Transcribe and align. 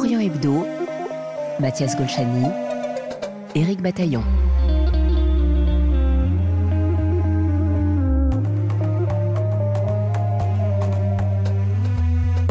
Orient 0.00 0.20
Hebdo, 0.22 0.66
Mathias 1.58 1.94
Golchani, 1.94 2.46
Éric 3.54 3.82
Bataillon. 3.82 4.22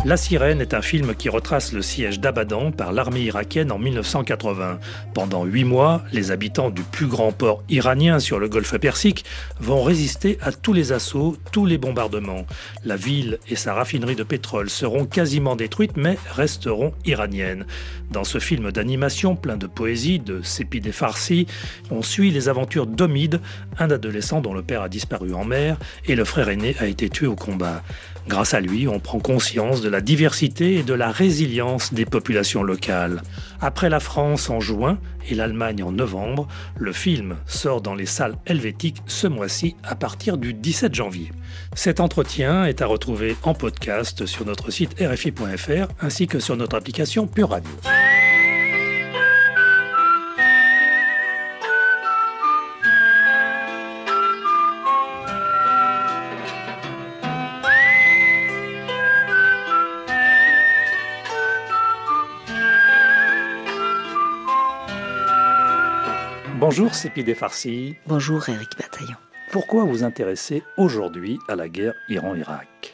La 0.06 0.16
Sirène 0.16 0.62
est 0.62 0.74
un 0.74 0.82
film 0.82 1.14
qui 1.14 1.28
retrace 1.28 1.74
le 1.74 1.82
siège 1.82 2.22
d'Abadan 2.22 2.72
par 2.72 2.94
l'armée 2.94 3.20
irakienne 3.20 3.70
en 3.70 3.78
1980. 3.78 4.80
Pendant 5.14 5.44
huit 5.44 5.66
mois, 5.66 6.04
les 6.14 6.32
habitants 6.32 6.70
du 6.70 6.84
plus 6.84 7.08
grand 7.08 7.34
port 7.34 7.64
iranien 7.68 8.20
sur 8.20 8.40
le 8.40 8.48
golfe 8.48 8.78
Persique 8.78 9.26
vont 9.60 9.84
résister 9.84 10.38
à 10.42 10.54
tous 10.54 10.72
les 10.72 10.94
assauts, 10.94 11.36
tous 11.52 11.66
les 11.66 11.78
bombardements. 11.78 12.46
La 12.86 12.96
ville 12.96 13.40
et 13.50 13.58
sa 13.58 13.74
raffinerie 13.74 14.16
de 14.16 14.24
pétrole 14.24 14.70
seront 14.70 15.06
quasiment 15.06 15.58
détruites 15.58 15.98
mais 15.98 16.18
resteront 16.32 16.94
iraniennes. 17.04 17.66
Dans 18.10 18.24
ce 18.24 18.40
film 18.40 18.72
d'animation 18.72 19.36
plein 19.36 19.58
de 19.58 19.68
poésie 19.68 20.20
de 20.20 20.42
Sepide 20.42 20.94
Farsi, 20.94 21.46
on 21.92 22.04
suit 22.04 22.32
les 22.32 22.48
aventures 22.48 22.88
d'Omid, 22.88 23.42
un 23.78 23.92
adolescent 23.92 24.40
dont 24.40 24.54
le 24.54 24.64
père 24.64 24.82
a 24.82 24.90
disparu 24.90 25.34
en 25.34 25.44
mer 25.44 25.78
et 26.06 26.16
le 26.16 26.24
frère 26.24 26.48
aîné 26.48 26.76
a 26.80 26.88
été 26.88 27.10
tué 27.10 27.28
au 27.28 27.36
combat. 27.36 27.84
Grâce 28.30 28.54
à 28.54 28.60
lui, 28.60 28.88
on 28.88 29.00
prend 29.00 29.18
conscience 29.18 29.82
de 29.82 29.90
la 29.90 30.02
diversité 30.02 30.76
et 30.76 30.84
de 30.84 30.94
la 30.94 31.12
résilience 31.12 31.96
des 31.96 32.06
populations 32.06 32.62
locales. 32.62 33.24
Après 33.60 33.90
la 33.90 34.00
France 34.00 34.52
en 34.52 34.60
juin 34.60 35.00
et 35.28 35.34
l'Allemagne 35.34 35.82
en 35.82 35.92
novembre, 35.92 36.48
le 36.78 36.94
film 36.94 37.38
sort 37.48 37.82
dans 37.82 37.96
les 37.96 38.06
salles 38.06 38.36
helvétiques 38.46 39.02
ce 39.08 39.26
mois-ci 39.26 39.76
à 39.84 39.96
partir 39.96 40.38
du 40.38 40.54
17 40.54 40.94
janvier. 40.94 41.32
Cet 41.74 42.00
entretien 42.00 42.66
est 42.66 42.84
à 42.84 42.86
retrouver 42.86 43.36
en 43.42 43.56
podcast 43.56 44.28
sur 44.28 44.46
notre 44.46 44.70
site 44.70 44.96
rfi.fr 45.02 45.88
ainsi 46.00 46.28
que 46.28 46.40
sur 46.40 46.56
notre 46.56 46.78
application 46.78 47.26
Pure. 47.26 47.60
Bonjour 66.70 66.94
Sépidé 66.94 67.34
Farsi. 67.34 67.96
Bonjour 68.06 68.48
Eric 68.48 68.70
Bataillon. 68.78 69.16
Pourquoi 69.52 69.86
vous 69.86 70.04
intéressez 70.04 70.62
aujourd'hui 70.78 71.40
à 71.48 71.56
la 71.56 71.68
guerre 71.68 71.96
Iran-Irak? 72.10 72.94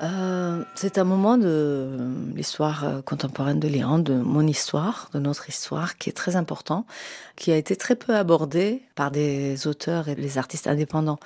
Euh, 0.00 0.62
C'est 0.76 0.98
un 0.98 1.02
moment 1.02 1.38
de 1.38 1.98
l'histoire 2.36 2.84
euh, 2.84 3.02
contemporaine 3.02 3.58
de 3.58 3.66
l'Iran, 3.66 3.98
de 3.98 4.14
mon 4.14 4.46
histoire, 4.46 5.10
de 5.12 5.18
notre 5.18 5.48
histoire, 5.48 5.98
qui 5.98 6.08
est 6.08 6.12
très 6.12 6.36
important, 6.36 6.86
qui 7.34 7.50
a 7.50 7.56
été 7.56 7.74
très 7.74 7.96
peu 7.96 8.14
abordé 8.14 8.80
par 8.94 9.10
des 9.10 9.66
auteurs 9.66 10.08
et 10.08 10.14
des 10.14 10.38
artistes 10.38 10.68
indépendants. 10.68 11.18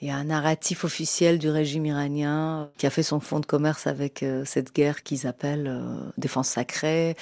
Il 0.00 0.06
y 0.06 0.12
a 0.12 0.16
un 0.16 0.24
narratif 0.24 0.84
officiel 0.84 1.40
du 1.40 1.50
régime 1.50 1.86
iranien 1.86 2.68
qui 2.78 2.86
a 2.86 2.90
fait 2.90 3.02
son 3.02 3.18
fonds 3.18 3.40
de 3.40 3.46
commerce 3.46 3.88
avec 3.88 4.22
euh, 4.22 4.44
cette 4.44 4.72
guerre 4.72 5.02
qu'ils 5.02 5.26
appellent 5.26 5.76
défense 6.18 6.50
sacrée 6.50 7.16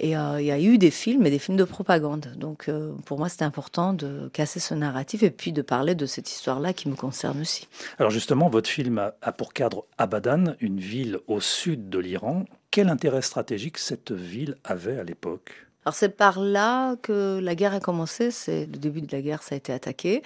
et 0.00 0.16
euh, 0.16 0.40
il 0.40 0.46
y 0.46 0.50
a 0.50 0.58
eu 0.58 0.78
des 0.78 0.90
films 0.90 1.24
et 1.26 1.30
des 1.30 1.38
films 1.38 1.56
de 1.56 1.64
propagande. 1.64 2.32
Donc 2.36 2.68
euh, 2.68 2.92
pour 3.04 3.18
moi, 3.18 3.28
c'était 3.28 3.44
important 3.44 3.92
de 3.92 4.28
casser 4.32 4.60
ce 4.60 4.74
narratif 4.74 5.22
et 5.22 5.30
puis 5.30 5.52
de 5.52 5.62
parler 5.62 5.94
de 5.94 6.06
cette 6.06 6.30
histoire-là 6.30 6.72
qui 6.72 6.88
me 6.88 6.96
concerne 6.96 7.40
aussi. 7.40 7.68
Alors 7.98 8.10
justement, 8.10 8.48
votre 8.48 8.68
film 8.68 8.98
a, 8.98 9.32
pour 9.32 9.52
cadre 9.52 9.84
Abadan, 9.98 10.54
une 10.60 10.80
ville 10.80 11.18
au 11.28 11.40
sud 11.40 11.88
de 11.90 11.98
l'Iran. 11.98 12.44
Quel 12.70 12.88
intérêt 12.88 13.22
stratégique 13.22 13.78
cette 13.78 14.12
ville 14.12 14.56
avait 14.64 14.98
à 14.98 15.04
l'époque? 15.04 15.52
Alors 15.84 15.94
c'est 15.94 16.16
par 16.16 16.40
là 16.40 16.96
que 16.96 17.38
la 17.40 17.54
guerre 17.54 17.74
a 17.74 17.80
commencé, 17.80 18.30
c'est 18.30 18.66
le 18.66 18.78
début 18.78 19.02
de 19.02 19.14
la 19.14 19.20
guerre, 19.20 19.42
ça 19.42 19.54
a 19.54 19.58
été 19.58 19.72
attaqué. 19.72 20.22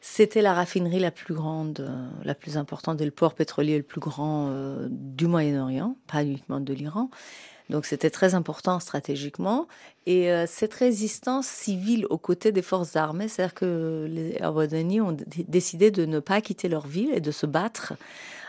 C'était 0.00 0.40
la 0.40 0.54
raffinerie 0.54 1.00
la 1.00 1.10
plus 1.10 1.34
grande, 1.34 1.80
euh, 1.80 2.08
la 2.24 2.34
plus 2.34 2.56
importante 2.56 3.00
et 3.02 3.04
le 3.04 3.10
port 3.10 3.34
pétrolier 3.34 3.76
le 3.76 3.82
plus 3.82 4.00
grand 4.00 4.50
du 4.88 5.26
Moyen-Orient, 5.26 5.96
pas 6.06 6.22
uniquement 6.22 6.60
de 6.60 6.72
l'Iran. 6.72 7.10
Donc 7.70 7.86
c'était 7.86 8.10
très 8.10 8.34
important 8.34 8.80
stratégiquement. 8.80 9.68
Et 10.04 10.32
euh, 10.32 10.44
cette 10.48 10.74
résistance 10.74 11.46
civile 11.46 12.04
aux 12.10 12.18
côtés 12.18 12.50
des 12.50 12.62
forces 12.62 12.96
armées, 12.96 13.28
c'est-à-dire 13.28 13.54
que 13.54 14.06
les 14.10 14.36
Abadani 14.38 15.00
ont 15.00 15.16
décidé 15.46 15.92
de 15.92 16.04
ne 16.04 16.18
pas 16.18 16.40
quitter 16.40 16.68
leur 16.68 16.86
ville 16.86 17.10
et 17.14 17.20
de 17.20 17.30
se 17.30 17.46
battre. 17.46 17.94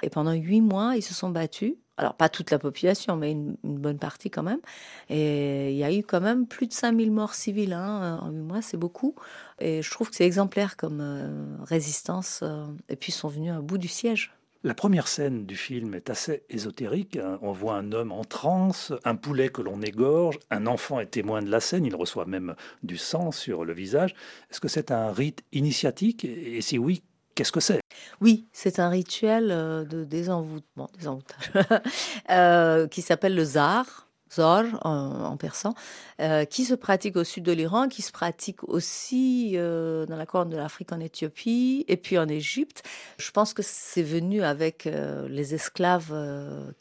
Et 0.01 0.09
pendant 0.09 0.33
huit 0.33 0.61
mois, 0.61 0.95
ils 0.95 1.03
se 1.03 1.13
sont 1.13 1.29
battus. 1.29 1.75
Alors 1.97 2.15
pas 2.15 2.29
toute 2.29 2.49
la 2.49 2.57
population, 2.57 3.15
mais 3.15 3.31
une, 3.31 3.57
bonne 3.63 3.99
partie 3.99 4.31
quand 4.31 4.41
même. 4.41 4.61
Et 5.09 5.71
il 5.71 5.77
y 5.77 5.83
a 5.83 5.93
eu 5.93 6.01
quand 6.01 6.21
même 6.21 6.47
plus 6.47 6.65
de 6.65 6.73
5000 6.73 7.11
morts 7.11 7.35
civiles 7.35 7.73
hein, 7.73 8.19
en 8.23 8.31
huit 8.31 8.41
mois, 8.41 8.63
c'est 8.63 8.77
beaucoup. 8.77 9.13
Et 9.59 9.83
je 9.83 9.91
trouve 9.91 10.09
que 10.09 10.15
c'est 10.15 10.25
exemplaire 10.25 10.77
comme 10.77 10.99
euh, 10.99 11.57
résistance. 11.63 12.39
Euh, 12.41 12.65
et 12.89 12.95
puis 12.95 13.11
ils 13.11 13.15
sont 13.15 13.27
venus 13.27 13.53
à 13.53 13.61
bout 13.61 13.77
du 13.77 13.87
siège. 13.87 14.33
La 14.63 14.75
première 14.75 15.07
scène 15.07 15.47
du 15.47 15.55
film 15.55 15.95
est 15.95 16.11
assez 16.11 16.43
ésotérique. 16.51 17.17
Hein. 17.17 17.39
On 17.41 17.51
voit 17.51 17.73
un 17.73 17.91
homme 17.93 18.11
en 18.11 18.23
transe, 18.23 18.93
un 19.05 19.15
poulet 19.15 19.49
que 19.49 19.63
l'on 19.63 19.81
égorge, 19.81 20.37
un 20.51 20.67
enfant 20.67 20.99
est 20.99 21.07
témoin 21.07 21.41
de 21.41 21.49
la 21.49 21.59
scène, 21.59 21.83
il 21.83 21.95
reçoit 21.95 22.25
même 22.25 22.55
du 22.83 22.95
sang 22.95 23.31
sur 23.31 23.65
le 23.65 23.73
visage. 23.73 24.13
Est-ce 24.51 24.61
que 24.61 24.67
c'est 24.67 24.91
un 24.91 25.11
rite 25.11 25.43
initiatique? 25.51 26.25
Et 26.25 26.61
si 26.61 26.77
oui, 26.77 27.01
qu'est-ce 27.33 27.51
que 27.51 27.59
c'est? 27.59 27.79
Oui, 28.21 28.45
c'est 28.53 28.77
un 28.77 28.89
rituel 28.89 29.49
euh, 29.49 29.83
de 29.83 30.03
désenvoûtement, 30.03 30.91
désenvoûtage, 30.95 31.49
euh, 32.29 32.87
qui 32.87 33.01
s'appelle 33.01 33.33
le 33.33 33.43
zar. 33.43 34.10
Zor 34.33 34.63
en, 34.83 35.35
persan, 35.37 35.73
euh, 36.19 36.45
qui 36.45 36.63
se 36.63 36.73
pratique 36.73 37.17
au 37.17 37.23
sud 37.23 37.43
de 37.43 37.51
l'Iran, 37.51 37.87
qui 37.87 38.01
se 38.01 38.11
pratique 38.11 38.63
aussi 38.63 39.53
euh, 39.55 40.05
dans 40.05 40.15
la 40.15 40.25
corne 40.25 40.49
de 40.49 40.57
l'Afrique 40.57 40.91
en 40.91 40.99
Éthiopie 40.99 41.85
et 41.87 41.97
puis 41.97 42.17
en 42.17 42.27
Égypte. 42.27 42.83
Je 43.17 43.31
pense 43.31 43.53
que 43.53 43.61
c'est 43.63 44.03
venu 44.03 44.43
avec 44.43 44.87
euh, 44.87 45.27
les 45.27 45.53
esclaves 45.53 46.13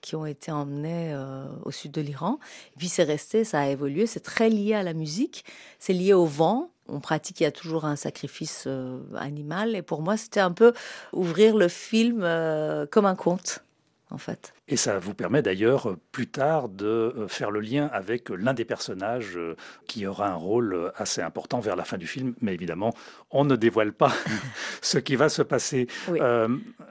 qui 0.00 0.16
ont 0.16 0.26
été 0.26 0.52
emmenés 0.52 1.16
au 1.64 1.70
sud 1.70 1.92
de 1.92 2.00
l'Iran. 2.00 2.38
Puis 2.78 2.88
c'est 2.88 3.02
resté, 3.02 3.44
ça 3.44 3.60
a 3.60 3.66
évolué, 3.68 4.06
c'est 4.06 4.20
très 4.20 4.48
lié 4.48 4.74
à 4.74 4.82
la 4.82 4.92
musique, 4.92 5.44
c'est 5.78 5.92
lié 5.92 6.12
au 6.12 6.26
vent, 6.26 6.70
on 6.88 7.00
pratique, 7.00 7.40
il 7.40 7.44
y 7.44 7.46
a 7.46 7.52
toujours 7.52 7.84
un 7.84 7.96
sacrifice 7.96 8.68
animal. 9.16 9.74
Et 9.74 9.82
pour 9.82 10.02
moi, 10.02 10.16
c'était 10.16 10.40
un 10.40 10.52
peu 10.52 10.72
ouvrir 11.12 11.56
le 11.56 11.68
film 11.68 12.20
comme 12.90 13.06
un 13.06 13.16
conte 13.16 13.62
en 14.10 14.18
fait. 14.18 14.52
Et 14.68 14.76
ça 14.76 14.98
vous 14.98 15.14
permet 15.14 15.42
d'ailleurs 15.42 15.90
euh, 15.90 15.98
plus 16.12 16.28
tard 16.28 16.68
de 16.68 16.86
euh, 16.86 17.28
faire 17.28 17.50
le 17.50 17.60
lien 17.60 17.90
avec 17.92 18.28
l'un 18.30 18.54
des 18.54 18.64
personnages 18.64 19.36
euh, 19.36 19.56
qui 19.86 20.06
aura 20.06 20.28
un 20.28 20.34
rôle 20.34 20.92
assez 20.96 21.20
important 21.20 21.60
vers 21.60 21.76
la 21.76 21.84
fin 21.84 21.98
du 21.98 22.06
film, 22.06 22.34
mais 22.40 22.54
évidemment, 22.54 22.94
on 23.30 23.44
ne 23.44 23.56
dévoile 23.56 23.92
pas 23.92 24.12
ce 24.82 24.98
qui 24.98 25.16
va 25.16 25.28
se 25.28 25.42
passer. 25.42 25.88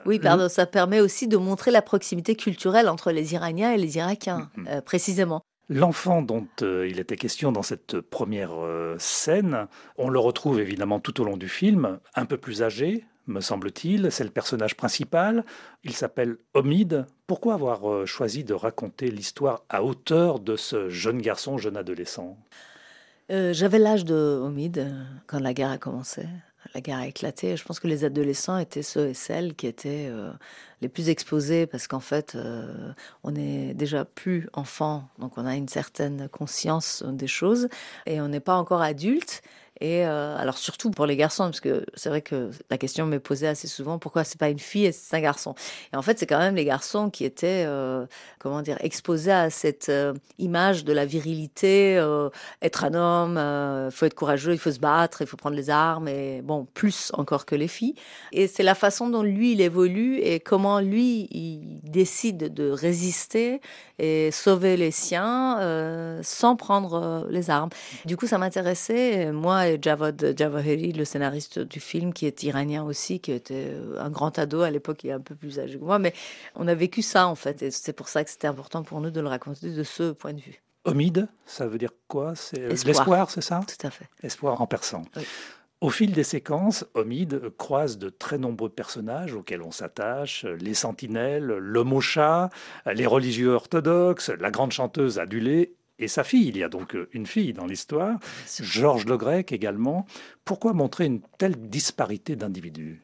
Oui, 0.06 0.18
pardon, 0.18 0.48
ça 0.48 0.66
permet 0.66 1.00
aussi 1.00 1.28
de 1.28 1.36
montrer 1.36 1.70
la 1.70 1.82
proximité 1.82 2.34
culturelle 2.34 2.88
entre 2.88 3.12
les 3.12 3.34
Iraniens 3.34 3.72
et 3.72 3.78
les 3.78 3.96
Irakiens, 3.96 4.50
mm, 4.56 4.62
mm. 4.62 4.82
précisément. 4.82 5.42
L'enfant 5.68 6.22
dont 6.22 6.48
il 6.62 6.98
était 6.98 7.16
question 7.16 7.52
dans 7.52 7.62
cette 7.62 8.00
première 8.00 8.50
scène, 8.98 9.68
on 9.96 10.08
le 10.08 10.18
retrouve 10.18 10.58
évidemment 10.58 10.98
tout 10.98 11.20
au 11.20 11.24
long 11.24 11.36
du 11.36 11.48
film, 11.48 12.00
un 12.16 12.24
peu 12.24 12.36
plus 12.36 12.64
âgé, 12.64 13.04
me 13.26 13.40
semble-t-il. 13.40 14.10
C'est 14.10 14.24
le 14.24 14.30
personnage 14.30 14.76
principal. 14.76 15.44
Il 15.84 15.94
s'appelle 15.94 16.36
Omid. 16.54 17.06
Pourquoi 17.26 17.54
avoir 17.54 17.90
euh, 17.90 18.06
choisi 18.06 18.44
de 18.44 18.54
raconter 18.54 19.10
l'histoire 19.10 19.64
à 19.68 19.84
hauteur 19.84 20.40
de 20.40 20.56
ce 20.56 20.88
jeune 20.88 21.20
garçon, 21.20 21.58
jeune 21.58 21.76
adolescent? 21.76 22.36
Euh, 23.30 23.52
J'avais 23.52 23.78
l'âge 23.78 24.04
de 24.04 24.40
Omid 24.42 24.78
euh, 24.78 25.02
quand 25.26 25.38
la 25.38 25.54
guerre 25.54 25.70
a 25.70 25.78
commencé. 25.78 26.26
La 26.74 26.80
guerre 26.80 26.98
a 26.98 27.06
éclaté. 27.06 27.56
Je 27.56 27.64
pense 27.64 27.80
que 27.80 27.88
les 27.88 28.04
adolescents 28.04 28.58
étaient 28.58 28.82
ceux 28.82 29.08
et 29.08 29.14
celles 29.14 29.54
qui 29.54 29.66
étaient 29.66 30.12
les 30.82 30.88
plus 30.88 31.08
exposés 31.08 31.66
parce 31.66 31.88
qu'en 31.88 32.00
fait, 32.00 32.36
on 33.24 33.34
est 33.34 33.72
déjà 33.72 34.04
plus 34.04 34.48
enfant, 34.52 35.08
donc 35.18 35.32
on 35.38 35.46
a 35.46 35.56
une 35.56 35.68
certaine 35.68 36.28
conscience 36.28 37.02
des 37.02 37.26
choses 37.26 37.70
et 38.04 38.20
on 38.20 38.28
n'est 38.28 38.40
pas 38.40 38.54
encore 38.54 38.82
adulte. 38.82 39.42
Et 39.80 40.04
euh, 40.04 40.36
alors 40.36 40.58
surtout 40.58 40.90
pour 40.90 41.06
les 41.06 41.16
garçons, 41.16 41.44
parce 41.44 41.60
que 41.60 41.86
c'est 41.94 42.10
vrai 42.10 42.20
que 42.20 42.50
la 42.68 42.76
question 42.76 43.06
m'est 43.06 43.18
posée 43.18 43.48
assez 43.48 43.66
souvent 43.66 43.98
pourquoi 43.98 44.24
c'est 44.24 44.38
pas 44.38 44.50
une 44.50 44.58
fille 44.58 44.84
et 44.84 44.92
c'est 44.92 45.16
un 45.16 45.20
garçon? 45.20 45.54
Et 45.92 45.96
en 45.96 46.02
fait, 46.02 46.18
c'est 46.18 46.26
quand 46.26 46.38
même 46.38 46.54
les 46.54 46.66
garçons 46.66 47.08
qui 47.08 47.24
étaient, 47.24 47.64
euh, 47.66 48.04
comment 48.38 48.60
dire, 48.60 48.76
exposés 48.80 49.32
à 49.32 49.48
cette 49.48 49.88
euh, 49.88 50.12
image 50.38 50.84
de 50.84 50.92
la 50.92 51.06
virilité, 51.06 51.96
être 52.62 52.84
un 52.84 52.94
homme, 52.94 53.88
il 53.88 53.92
faut 53.92 54.06
être 54.06 54.14
courageux, 54.14 54.52
il 54.52 54.58
faut 54.58 54.70
se 54.70 54.78
battre, 54.78 55.22
il 55.22 55.26
faut 55.26 55.36
prendre 55.36 55.56
les 55.56 55.70
armes, 55.70 56.08
et 56.08 56.42
bon, 56.42 56.66
plus 56.74 57.10
encore 57.14 57.46
que 57.46 57.54
les 57.54 57.68
filles. 57.68 57.94
Et 58.32 58.46
c'est 58.46 58.62
la 58.62 58.74
façon 58.74 59.08
dont 59.08 59.22
lui 59.22 59.52
il 59.52 59.60
évolue 59.60 60.18
et 60.18 60.40
comment 60.40 60.80
lui 60.80 61.28
il 61.30 61.80
décide 61.82 62.52
de 62.52 62.70
résister 62.70 63.60
et 63.98 64.30
sauver 64.30 64.76
les 64.76 64.90
siens 64.90 66.20
sans 66.22 66.56
prendre 66.56 67.26
les 67.30 67.50
armes. 67.50 67.70
Du 68.04 68.16
coup, 68.16 68.26
ça 68.26 68.38
m'intéressait 68.38 69.32
moi 69.32 69.69
Javad 69.80 70.34
Javaheri, 70.36 70.92
le 70.92 71.04
scénariste 71.04 71.58
du 71.58 71.80
film, 71.80 72.12
qui 72.12 72.26
est 72.26 72.42
iranien 72.42 72.82
aussi, 72.84 73.20
qui 73.20 73.32
était 73.32 73.68
euh, 73.68 74.00
un 74.00 74.10
grand 74.10 74.38
ado 74.38 74.62
à 74.62 74.70
l'époque, 74.70 75.04
il 75.04 75.10
est 75.10 75.12
un 75.12 75.20
peu 75.20 75.34
plus 75.34 75.58
âgé 75.58 75.78
que 75.78 75.84
moi, 75.84 75.98
mais 75.98 76.14
on 76.54 76.66
a 76.68 76.74
vécu 76.74 77.02
ça 77.02 77.26
en 77.28 77.34
fait, 77.34 77.62
et 77.62 77.70
c'est 77.70 77.92
pour 77.92 78.08
ça 78.08 78.24
que 78.24 78.30
c'était 78.30 78.48
important 78.48 78.82
pour 78.82 79.00
nous 79.00 79.10
de 79.10 79.20
le 79.20 79.28
raconter 79.28 79.70
de 79.70 79.82
ce 79.82 80.12
point 80.12 80.32
de 80.32 80.40
vue. 80.40 80.62
Omide, 80.84 81.28
ça 81.44 81.66
veut 81.66 81.78
dire 81.78 81.92
quoi? 82.08 82.34
C'est 82.34 82.68
l'espoir, 82.86 83.30
c'est 83.30 83.42
ça? 83.42 83.60
Tout 83.66 83.86
à 83.86 83.90
fait. 83.90 84.06
Espoir 84.22 84.60
en 84.62 84.66
persan. 84.66 85.04
Au 85.80 85.88
fil 85.88 86.12
des 86.12 86.24
séquences, 86.24 86.84
Omid 86.94 87.56
croise 87.56 87.96
de 87.96 88.10
très 88.10 88.36
nombreux 88.36 88.68
personnages 88.68 89.34
auxquels 89.34 89.62
on 89.62 89.70
s'attache, 89.70 90.44
les 90.44 90.74
sentinelles, 90.74 91.44
l'homme 91.44 91.94
au 91.94 92.02
chat, 92.02 92.50
les 92.86 93.06
religieux 93.06 93.52
orthodoxes, 93.52 94.28
la 94.28 94.50
grande 94.50 94.72
chanteuse 94.72 95.18
adulée 95.18 95.74
et 96.00 96.08
sa 96.08 96.24
fille. 96.24 96.48
Il 96.48 96.56
y 96.56 96.64
a 96.64 96.68
donc 96.68 96.96
une 97.12 97.26
fille 97.26 97.52
dans 97.52 97.66
l'histoire, 97.66 98.18
Georges 98.60 99.06
Le 99.06 99.16
Grec 99.16 99.52
également. 99.52 100.06
Pourquoi 100.44 100.72
montrer 100.72 101.06
une 101.06 101.20
telle 101.38 101.68
disparité 101.68 102.34
d'individus? 102.34 103.02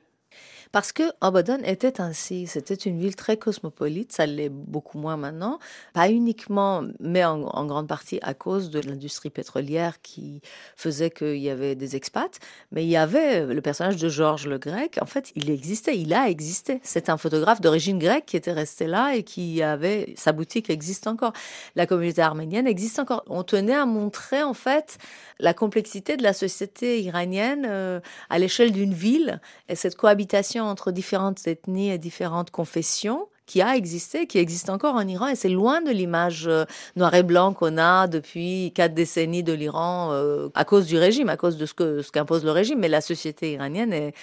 Parce 0.72 0.92
que 0.92 1.02
Abaddon 1.20 1.58
était 1.64 2.00
ainsi. 2.00 2.46
C'était 2.46 2.74
une 2.74 2.98
ville 2.98 3.16
très 3.16 3.36
cosmopolite, 3.36 4.12
ça 4.12 4.26
l'est 4.26 4.48
beaucoup 4.48 4.98
moins 4.98 5.16
maintenant. 5.16 5.58
Pas 5.94 6.10
uniquement, 6.10 6.84
mais 7.00 7.24
en, 7.24 7.66
grande 7.66 7.88
partie 7.88 8.18
à 8.22 8.34
cause 8.34 8.70
de 8.70 8.80
l'industrie 8.80 9.30
pétrolière 9.30 10.00
qui 10.02 10.40
faisait 10.76 11.10
qu'il 11.10 11.38
y 11.38 11.50
avait 11.50 11.74
des 11.74 11.96
expats. 11.96 12.38
Mais 12.72 12.84
il 12.84 12.88
y 12.88 12.96
avait 12.96 13.46
le 13.46 13.60
personnage 13.60 13.96
de 13.96 14.08
Georges 14.08 14.46
le 14.46 14.58
Grec. 14.58 14.98
En 15.00 15.06
fait, 15.06 15.32
il 15.34 15.50
existait, 15.50 15.96
il 15.96 16.12
a 16.14 16.28
existé. 16.28 16.80
C'est 16.82 17.08
un 17.08 17.16
photographe 17.16 17.60
d'origine 17.60 17.98
grecque 17.98 18.26
qui 18.26 18.36
était 18.36 18.52
resté 18.52 18.86
là 18.86 19.14
et 19.14 19.22
qui 19.22 19.62
avait 19.62 20.14
sa 20.16 20.32
boutique 20.32 20.70
existe 20.70 21.06
encore. 21.06 21.32
La 21.74 21.86
communauté 21.86 22.22
arménienne 22.22 22.66
existe 22.66 22.98
encore. 22.98 23.24
On 23.28 23.42
tenait 23.42 23.74
à 23.74 23.86
montrer 23.86 24.42
en 24.42 24.54
fait 24.54 24.98
la 25.38 25.54
complexité 25.54 26.16
de 26.16 26.22
la 26.22 26.32
société 26.32 27.02
iranienne 27.02 27.66
euh, 27.68 28.00
à 28.30 28.38
l'échelle 28.38 28.72
d'une 28.72 28.94
ville 28.94 29.40
et 29.68 29.74
cette 29.74 29.96
cohabitation 29.96 30.55
entre 30.64 30.90
différentes 30.92 31.46
ethnies 31.46 31.90
et 31.90 31.98
différentes 31.98 32.50
confessions 32.50 33.28
qui 33.46 33.62
a 33.62 33.76
existé, 33.76 34.26
qui 34.26 34.38
existe 34.38 34.70
encore 34.70 34.96
en 34.96 35.06
Iran, 35.06 35.28
et 35.28 35.36
c'est 35.36 35.48
loin 35.48 35.80
de 35.80 35.92
l'image 35.92 36.48
euh, 36.48 36.64
noir 36.96 37.14
et 37.14 37.22
blanc 37.22 37.52
qu'on 37.52 37.78
a 37.78 38.08
depuis 38.08 38.72
quatre 38.74 38.92
décennies 38.92 39.44
de 39.44 39.52
l'Iran 39.52 40.10
euh, 40.12 40.48
à 40.54 40.64
cause 40.64 40.86
du 40.86 40.98
régime, 40.98 41.28
à 41.28 41.36
cause 41.36 41.56
de 41.56 41.64
ce 41.64 41.72
que 41.72 42.02
ce 42.02 42.10
qu'impose 42.10 42.44
le 42.44 42.50
régime. 42.50 42.80
Mais 42.80 42.88
la 42.88 43.00
société 43.00 43.52
iranienne 43.52 43.92
est, 43.92 44.14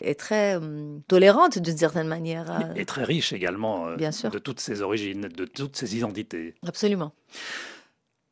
est 0.00 0.14
très 0.14 0.54
hum, 0.54 1.02
tolérante 1.08 1.58
d'une 1.58 1.76
certaine 1.76 2.06
manière. 2.06 2.46
Et 2.76 2.84
très 2.84 3.02
riche 3.02 3.32
également 3.32 3.96
Bien 3.96 4.12
sûr. 4.12 4.30
de 4.30 4.38
toutes 4.38 4.60
ses 4.60 4.80
origines, 4.80 5.22
de 5.22 5.44
toutes 5.44 5.74
ses 5.74 5.96
identités. 5.96 6.54
Absolument. 6.64 7.12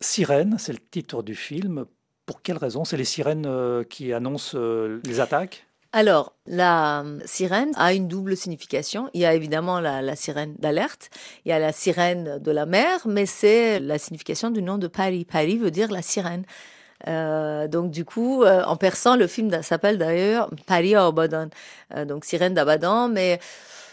Sirène, 0.01 0.57
c'est 0.59 0.73
le 0.73 0.79
titre 0.79 1.23
du 1.23 1.35
film. 1.35 1.87
Pour 2.27 2.43
quelle 2.43 2.59
raison? 2.59 2.85
C'est 2.85 2.97
les 2.97 3.05
sirènes 3.05 3.47
euh, 3.47 3.85
qui 3.85 4.13
annoncent 4.13 4.57
euh, 4.59 5.01
les 5.05 5.21
attaques? 5.21 5.67
Alors, 5.93 6.35
la 6.47 7.03
euh, 7.03 7.19
sirène 7.25 7.73
a 7.77 7.93
une 7.93 8.09
double 8.09 8.37
signification. 8.37 9.09
Il 9.15 9.21
y 9.21 9.25
a 9.25 9.35
évidemment 9.35 9.81
la, 9.81 10.17
sirène 10.17 10.55
d'alerte, 10.59 11.11
il 11.45 11.51
y 11.51 11.53
a 11.53 11.59
la 11.59 11.73
sirène 11.73 12.39
de 12.39 12.51
la 12.51 12.67
mer, 12.67 13.01
mais 13.07 13.27
c'est 13.27 13.81
la 13.81 13.99
signification 13.99 14.51
du 14.51 14.63
nom 14.63 14.79
de 14.79 14.89
Paris. 14.89 15.25
Paris 15.25 15.57
veut 15.57 15.71
dire 15.71 15.91
la 15.91 16.03
sirène. 16.03 16.45
donc 17.07 17.91
du 17.91 18.05
coup, 18.05 18.45
en 18.45 18.77
persan, 18.77 19.17
le 19.17 19.27
film 19.27 19.63
s'appelle 19.63 19.99
d'ailleurs 19.99 20.51
Paris 20.67 20.95
à 20.95 21.07
Abadan. 21.07 21.49
donc 22.07 22.25
sirène 22.25 22.55
d'Abadan, 22.55 23.09
mais 23.09 23.41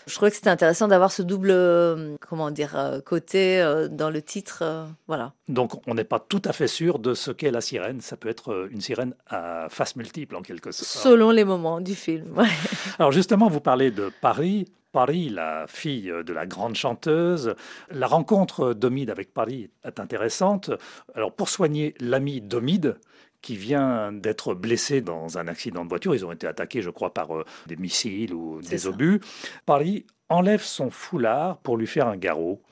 je 0.07 0.15
trouvais 0.15 0.31
que 0.31 0.35
c'était 0.35 0.49
intéressant 0.49 0.87
d'avoir 0.87 1.11
ce 1.11 1.21
double, 1.21 1.51
euh, 1.51 2.15
comment 2.19 2.51
dire, 2.51 2.75
euh, 2.75 2.99
côté 2.99 3.61
euh, 3.61 3.87
dans 3.87 4.09
le 4.09 4.21
titre, 4.21 4.63
voilà. 5.07 5.33
Donc, 5.47 5.71
on 5.87 5.93
n'est 5.93 6.03
pas 6.03 6.19
tout 6.19 6.41
à 6.45 6.53
fait 6.53 6.67
sûr 6.67 6.99
de 6.99 7.13
ce 7.13 7.31
qu'est 7.31 7.51
la 7.51 7.61
sirène. 7.61 8.01
Ça 8.01 8.17
peut 8.17 8.29
être 8.29 8.67
une 8.71 8.81
sirène 8.81 9.13
à 9.27 9.67
face 9.69 9.95
multiple, 9.95 10.35
en 10.35 10.41
quelque 10.41 10.71
sorte. 10.71 10.89
Selon 10.89 11.31
les 11.31 11.45
moments 11.45 11.81
du 11.81 11.95
film. 11.95 12.41
Alors, 12.99 13.11
justement, 13.11 13.49
vous 13.49 13.61
parlez 13.61 13.91
de 13.91 14.11
Paris. 14.21 14.67
Paris, 14.91 15.29
la 15.29 15.65
fille 15.67 16.13
de 16.23 16.33
la 16.33 16.45
grande 16.45 16.75
chanteuse. 16.75 17.55
La 17.89 18.05
rencontre 18.05 18.73
d'Omide 18.73 19.09
avec 19.09 19.33
Paris 19.33 19.71
est 19.83 19.99
intéressante. 19.99 20.69
Alors, 21.15 21.33
pour 21.33 21.49
soigner 21.49 21.95
l'ami 21.99 22.41
d'Omide, 22.41 22.97
qui 23.43 23.57
vient 23.57 24.11
d'être 24.11 24.55
blessé 24.55 25.01
dans 25.01 25.37
un 25.37 25.47
accident 25.47 25.83
de 25.83 25.89
voiture. 25.89 26.15
Ils 26.15 26.25
ont 26.25 26.31
été 26.31 26.47
attaqués, 26.47 26.81
je 26.81 26.89
crois, 26.89 27.13
par 27.13 27.35
euh, 27.35 27.45
des 27.67 27.75
missiles 27.75 28.33
ou 28.33 28.61
des 28.61 28.87
obus. 28.87 29.19
Paris 29.67 30.07
enlève 30.29 30.63
son 30.63 30.89
foulard 30.89 31.57
pour 31.57 31.77
lui 31.77 31.85
faire 31.85 32.07
un 32.07 32.17
garrot. 32.17 32.63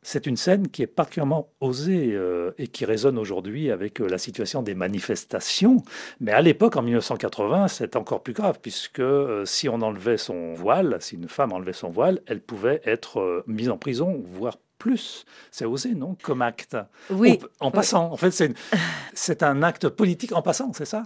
C'est 0.00 0.26
une 0.26 0.36
scène 0.36 0.68
qui 0.68 0.82
est 0.82 0.86
particulièrement 0.86 1.50
osée 1.60 2.12
euh, 2.14 2.52
et 2.56 2.68
qui 2.68 2.84
résonne 2.84 3.18
aujourd'hui 3.18 3.72
avec 3.72 4.00
euh, 4.00 4.06
la 4.06 4.18
situation 4.18 4.62
des 4.62 4.76
manifestations. 4.76 5.82
Mais 6.20 6.30
à 6.30 6.40
l'époque, 6.40 6.76
en 6.76 6.82
1980, 6.82 7.66
c'est 7.66 7.96
encore 7.96 8.22
plus 8.22 8.32
grave, 8.32 8.60
puisque 8.62 9.02
si 9.44 9.68
on 9.68 9.82
enlevait 9.82 10.16
son 10.16 10.54
voile, 10.54 10.98
si 11.00 11.16
une 11.16 11.28
femme 11.28 11.52
enlevait 11.52 11.72
son 11.72 11.90
voile, 11.90 12.20
elle 12.26 12.40
pouvait 12.40 12.80
être 12.84 13.42
mise 13.48 13.68
en 13.68 13.76
prison, 13.76 14.22
voire 14.24 14.56
plus. 14.78 15.24
C'est 15.50 15.64
osé, 15.64 15.94
non 15.94 16.16
Comme 16.22 16.42
acte? 16.42 16.76
Oui. 17.10 17.38
En, 17.60 17.70
passant. 17.70 18.12
En 18.12 18.16
fait, 18.16 18.30
c'est 19.14 19.42
un 19.42 19.62
acte 19.62 19.88
politique 19.88 20.32
en 20.32 20.42
passant, 20.42 20.72
c'est 20.72 20.84
ça? 20.84 21.04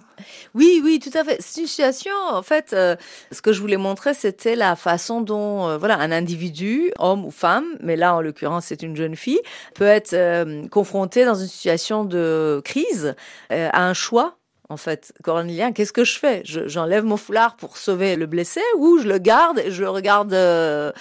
Oui, 0.54 0.80
oui, 0.84 1.00
tout 1.00 1.16
à 1.16 1.24
fait. 1.24 1.38
C'est 1.40 1.62
une 1.62 1.66
situation, 1.66 2.12
en 2.30 2.42
fait, 2.42 2.72
euh, 2.72 2.96
ce 3.30 3.42
que 3.42 3.52
je 3.52 3.60
voulais 3.60 3.76
montrer, 3.76 4.14
c'était 4.14 4.56
la 4.56 4.76
façon 4.76 5.20
dont, 5.20 5.69
euh, 5.69 5.78
voilà, 5.78 5.98
un 5.98 6.12
individu, 6.12 6.92
homme 6.98 7.24
ou 7.24 7.30
femme, 7.30 7.64
mais 7.80 7.96
là, 7.96 8.14
en 8.14 8.20
l'occurrence, 8.20 8.66
c'est 8.66 8.82
une 8.82 8.96
jeune 8.96 9.16
fille, 9.16 9.40
peut 9.75 9.84
être 9.84 10.12
euh, 10.12 10.66
confronté 10.68 11.25
dans 11.25 11.34
une 11.34 11.48
situation 11.48 12.04
de 12.04 12.60
crise 12.64 13.14
à 13.50 13.86
un 13.86 13.94
choix 13.94 14.38
en 14.69 14.76
fait, 14.76 15.12
cornélien, 15.23 15.73
qu'est-ce 15.73 15.93
que 15.93 16.05
je 16.05 16.19
fais? 16.19 16.43
J'enlève 16.44 17.05
mon 17.05 17.17
foulard 17.17 17.56
pour 17.56 17.76
sauver 17.76 18.17
le 18.17 18.26
blessé 18.26 18.61
ou 18.79 18.99
je 18.99 19.09
le 19.09 19.19
garde 19.19 19.59
et 19.59 19.70
je 19.70 19.82
le 19.82 19.91
regarde 19.91 20.32
euh, 20.32 20.93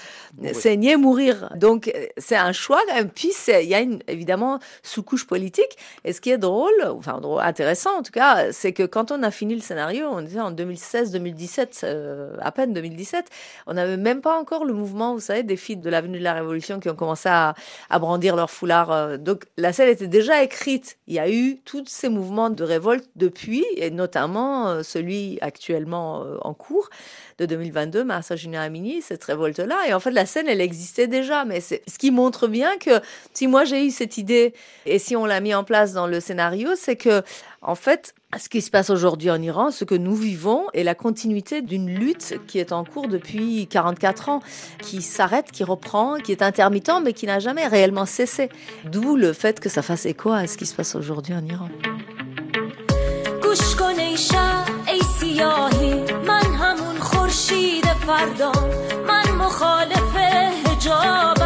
saigner, 0.53 0.97
mourir? 0.97 1.49
Donc, 1.55 1.93
c'est 2.17 2.35
un 2.35 2.51
choix 2.51 2.81
même. 2.93 3.09
Puis, 3.09 3.31
il 3.47 3.69
y 3.69 3.75
a 3.75 3.79
une, 3.79 3.99
évidemment 4.07 4.59
sous-couche 4.83 5.25
politique. 5.25 5.77
Et 6.03 6.11
ce 6.11 6.19
qui 6.21 6.31
est 6.31 6.37
drôle, 6.37 6.73
enfin 6.85 7.21
intéressant 7.39 7.97
en 7.97 8.03
tout 8.03 8.11
cas, 8.11 8.51
c'est 8.51 8.73
que 8.73 8.83
quand 8.83 9.11
on 9.11 9.23
a 9.23 9.31
fini 9.31 9.55
le 9.55 9.61
scénario, 9.61 10.07
on 10.11 10.25
était 10.25 10.39
en 10.39 10.51
2016-2017, 10.51 11.81
euh, 11.83 12.35
à 12.41 12.51
peine 12.51 12.73
2017, 12.73 13.27
on 13.67 13.73
n'avait 13.73 13.97
même 13.97 14.21
pas 14.21 14.37
encore 14.37 14.65
le 14.65 14.73
mouvement, 14.73 15.13
vous 15.13 15.21
savez, 15.21 15.43
des 15.43 15.57
filles 15.57 15.77
de 15.77 15.89
l'avenue 15.89 16.19
de 16.19 16.23
la 16.23 16.33
Révolution 16.33 16.79
qui 16.79 16.89
ont 16.89 16.95
commencé 16.95 17.29
à, 17.29 17.55
brandir 17.99 18.35
leur 18.35 18.49
foulard. 18.49 18.91
Euh. 18.91 19.17
donc, 19.17 19.45
la 19.57 19.71
scène 19.71 19.89
était 19.89 20.07
déjà 20.07 20.43
écrite. 20.43 20.97
Il 21.07 21.13
y 21.13 21.19
a 21.19 21.29
eu 21.29 21.57
tous 21.63 21.85
ces 21.87 22.09
mouvements 22.09 22.49
de 22.49 22.63
révolte 22.63 23.07
depuis 23.15 23.60
et 23.75 23.89
notamment 23.89 24.67
euh, 24.67 24.83
celui 24.83 25.37
actuellement 25.41 26.23
euh, 26.23 26.37
en 26.41 26.53
cours 26.53 26.89
de 27.37 27.45
2022, 27.45 28.03
Marsa 28.03 28.35
Amini, 28.57 29.01
cette 29.01 29.23
révolte-là. 29.23 29.77
Et 29.87 29.93
en 29.93 29.99
fait, 29.99 30.11
la 30.11 30.25
scène, 30.25 30.47
elle 30.47 30.61
existait 30.61 31.07
déjà, 31.07 31.45
mais 31.45 31.59
c'est 31.59 31.81
ce 31.87 31.97
qui 31.97 32.11
montre 32.11 32.47
bien 32.47 32.77
que 32.77 33.01
si 33.33 33.47
moi 33.47 33.65
j'ai 33.65 33.85
eu 33.85 33.91
cette 33.91 34.17
idée 34.17 34.53
et 34.85 34.99
si 34.99 35.15
on 35.15 35.25
l'a 35.25 35.39
mis 35.39 35.53
en 35.53 35.63
place 35.63 35.93
dans 35.93 36.07
le 36.07 36.19
scénario, 36.19 36.69
c'est 36.75 36.95
que 36.95 37.23
en 37.63 37.75
fait, 37.75 38.15
ce 38.39 38.49
qui 38.49 38.59
se 38.61 38.71
passe 38.71 38.89
aujourd'hui 38.89 39.29
en 39.29 39.39
Iran, 39.39 39.69
ce 39.69 39.85
que 39.85 39.93
nous 39.93 40.15
vivons, 40.15 40.65
est 40.73 40.83
la 40.83 40.95
continuité 40.95 41.61
d'une 41.61 41.93
lutte 41.93 42.39
qui 42.47 42.57
est 42.57 42.71
en 42.71 42.83
cours 42.83 43.07
depuis 43.07 43.67
44 43.67 44.29
ans, 44.29 44.41
qui 44.81 45.03
s'arrête, 45.03 45.51
qui 45.51 45.63
reprend, 45.63 46.15
qui 46.15 46.31
est 46.31 46.41
intermittent, 46.41 47.01
mais 47.03 47.13
qui 47.13 47.27
n'a 47.27 47.37
jamais 47.37 47.67
réellement 47.67 48.07
cessé. 48.07 48.49
D'où 48.85 49.15
le 49.15 49.31
fait 49.31 49.59
que 49.59 49.69
ça 49.69 49.83
fasse 49.83 50.07
écho 50.07 50.31
à 50.31 50.47
ce 50.47 50.57
qui 50.57 50.65
se 50.65 50.73
passe 50.73 50.95
aujourd'hui 50.95 51.35
en 51.35 51.45
Iran. 51.45 51.69
گوش 53.51 53.75
کن 53.75 53.99
ای 53.99 54.17
شب 54.17 54.65
ای 54.87 55.01
سیاهی. 55.19 55.93
من 56.27 56.55
همون 56.55 56.99
خورشید 56.99 57.85
فردام. 57.85 58.69
من 59.07 59.31
مخالف 59.31 60.15
هجابم 60.65 61.40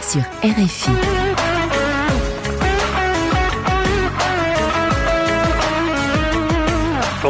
Sur 0.00 0.22
RFI. 0.42 1.31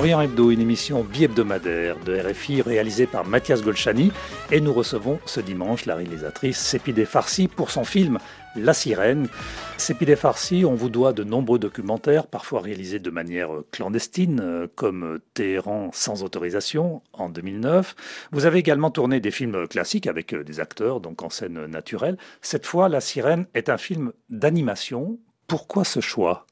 Orient 0.03 0.21
Hebdo, 0.21 0.51
une 0.51 0.61
émission 0.61 1.05
bi-hebdomadaire 1.05 1.97
de 2.05 2.19
RFI 2.19 2.61
réalisée 2.61 3.07
par 3.07 3.25
Mathias 3.25 3.63
Golchani. 3.63 4.11
Et 4.51 4.61
nous 4.61 4.73
recevons 4.73 5.21
ce 5.27 5.39
dimanche 5.39 5.87
la 5.87 5.95
réalisatrice 5.95 6.59
Sepide 6.59 7.05
Farsi 7.05 7.47
pour 7.47 7.71
son 7.71 7.85
film 7.85 8.19
La 8.57 8.75
Sirène. 8.75 9.29
Sepide 9.77 10.17
Farsi, 10.17 10.65
on 10.65 10.75
vous 10.75 10.89
doit 10.89 11.13
de 11.13 11.23
nombreux 11.23 11.61
documentaires, 11.61 12.27
parfois 12.27 12.63
réalisés 12.63 12.99
de 12.99 13.11
manière 13.11 13.51
clandestine, 13.71 14.67
comme 14.75 15.21
Téhéran 15.35 15.91
sans 15.93 16.25
autorisation 16.25 17.01
en 17.13 17.29
2009. 17.29 17.95
Vous 18.33 18.45
avez 18.45 18.59
également 18.59 18.91
tourné 18.91 19.21
des 19.21 19.31
films 19.31 19.69
classiques 19.69 20.09
avec 20.09 20.35
des 20.35 20.59
acteurs, 20.59 20.99
donc 20.99 21.23
en 21.23 21.31
scène 21.31 21.67
naturelle. 21.67 22.19
Cette 22.41 22.67
fois, 22.67 22.89
La 22.89 23.01
Sirène 23.01 23.47
est 23.55 23.69
un 23.69 23.79
film 23.79 24.11
d'animation. 24.31 25.21
Pourquoi 25.47 25.85
ce 25.85 26.01
choix? 26.01 26.45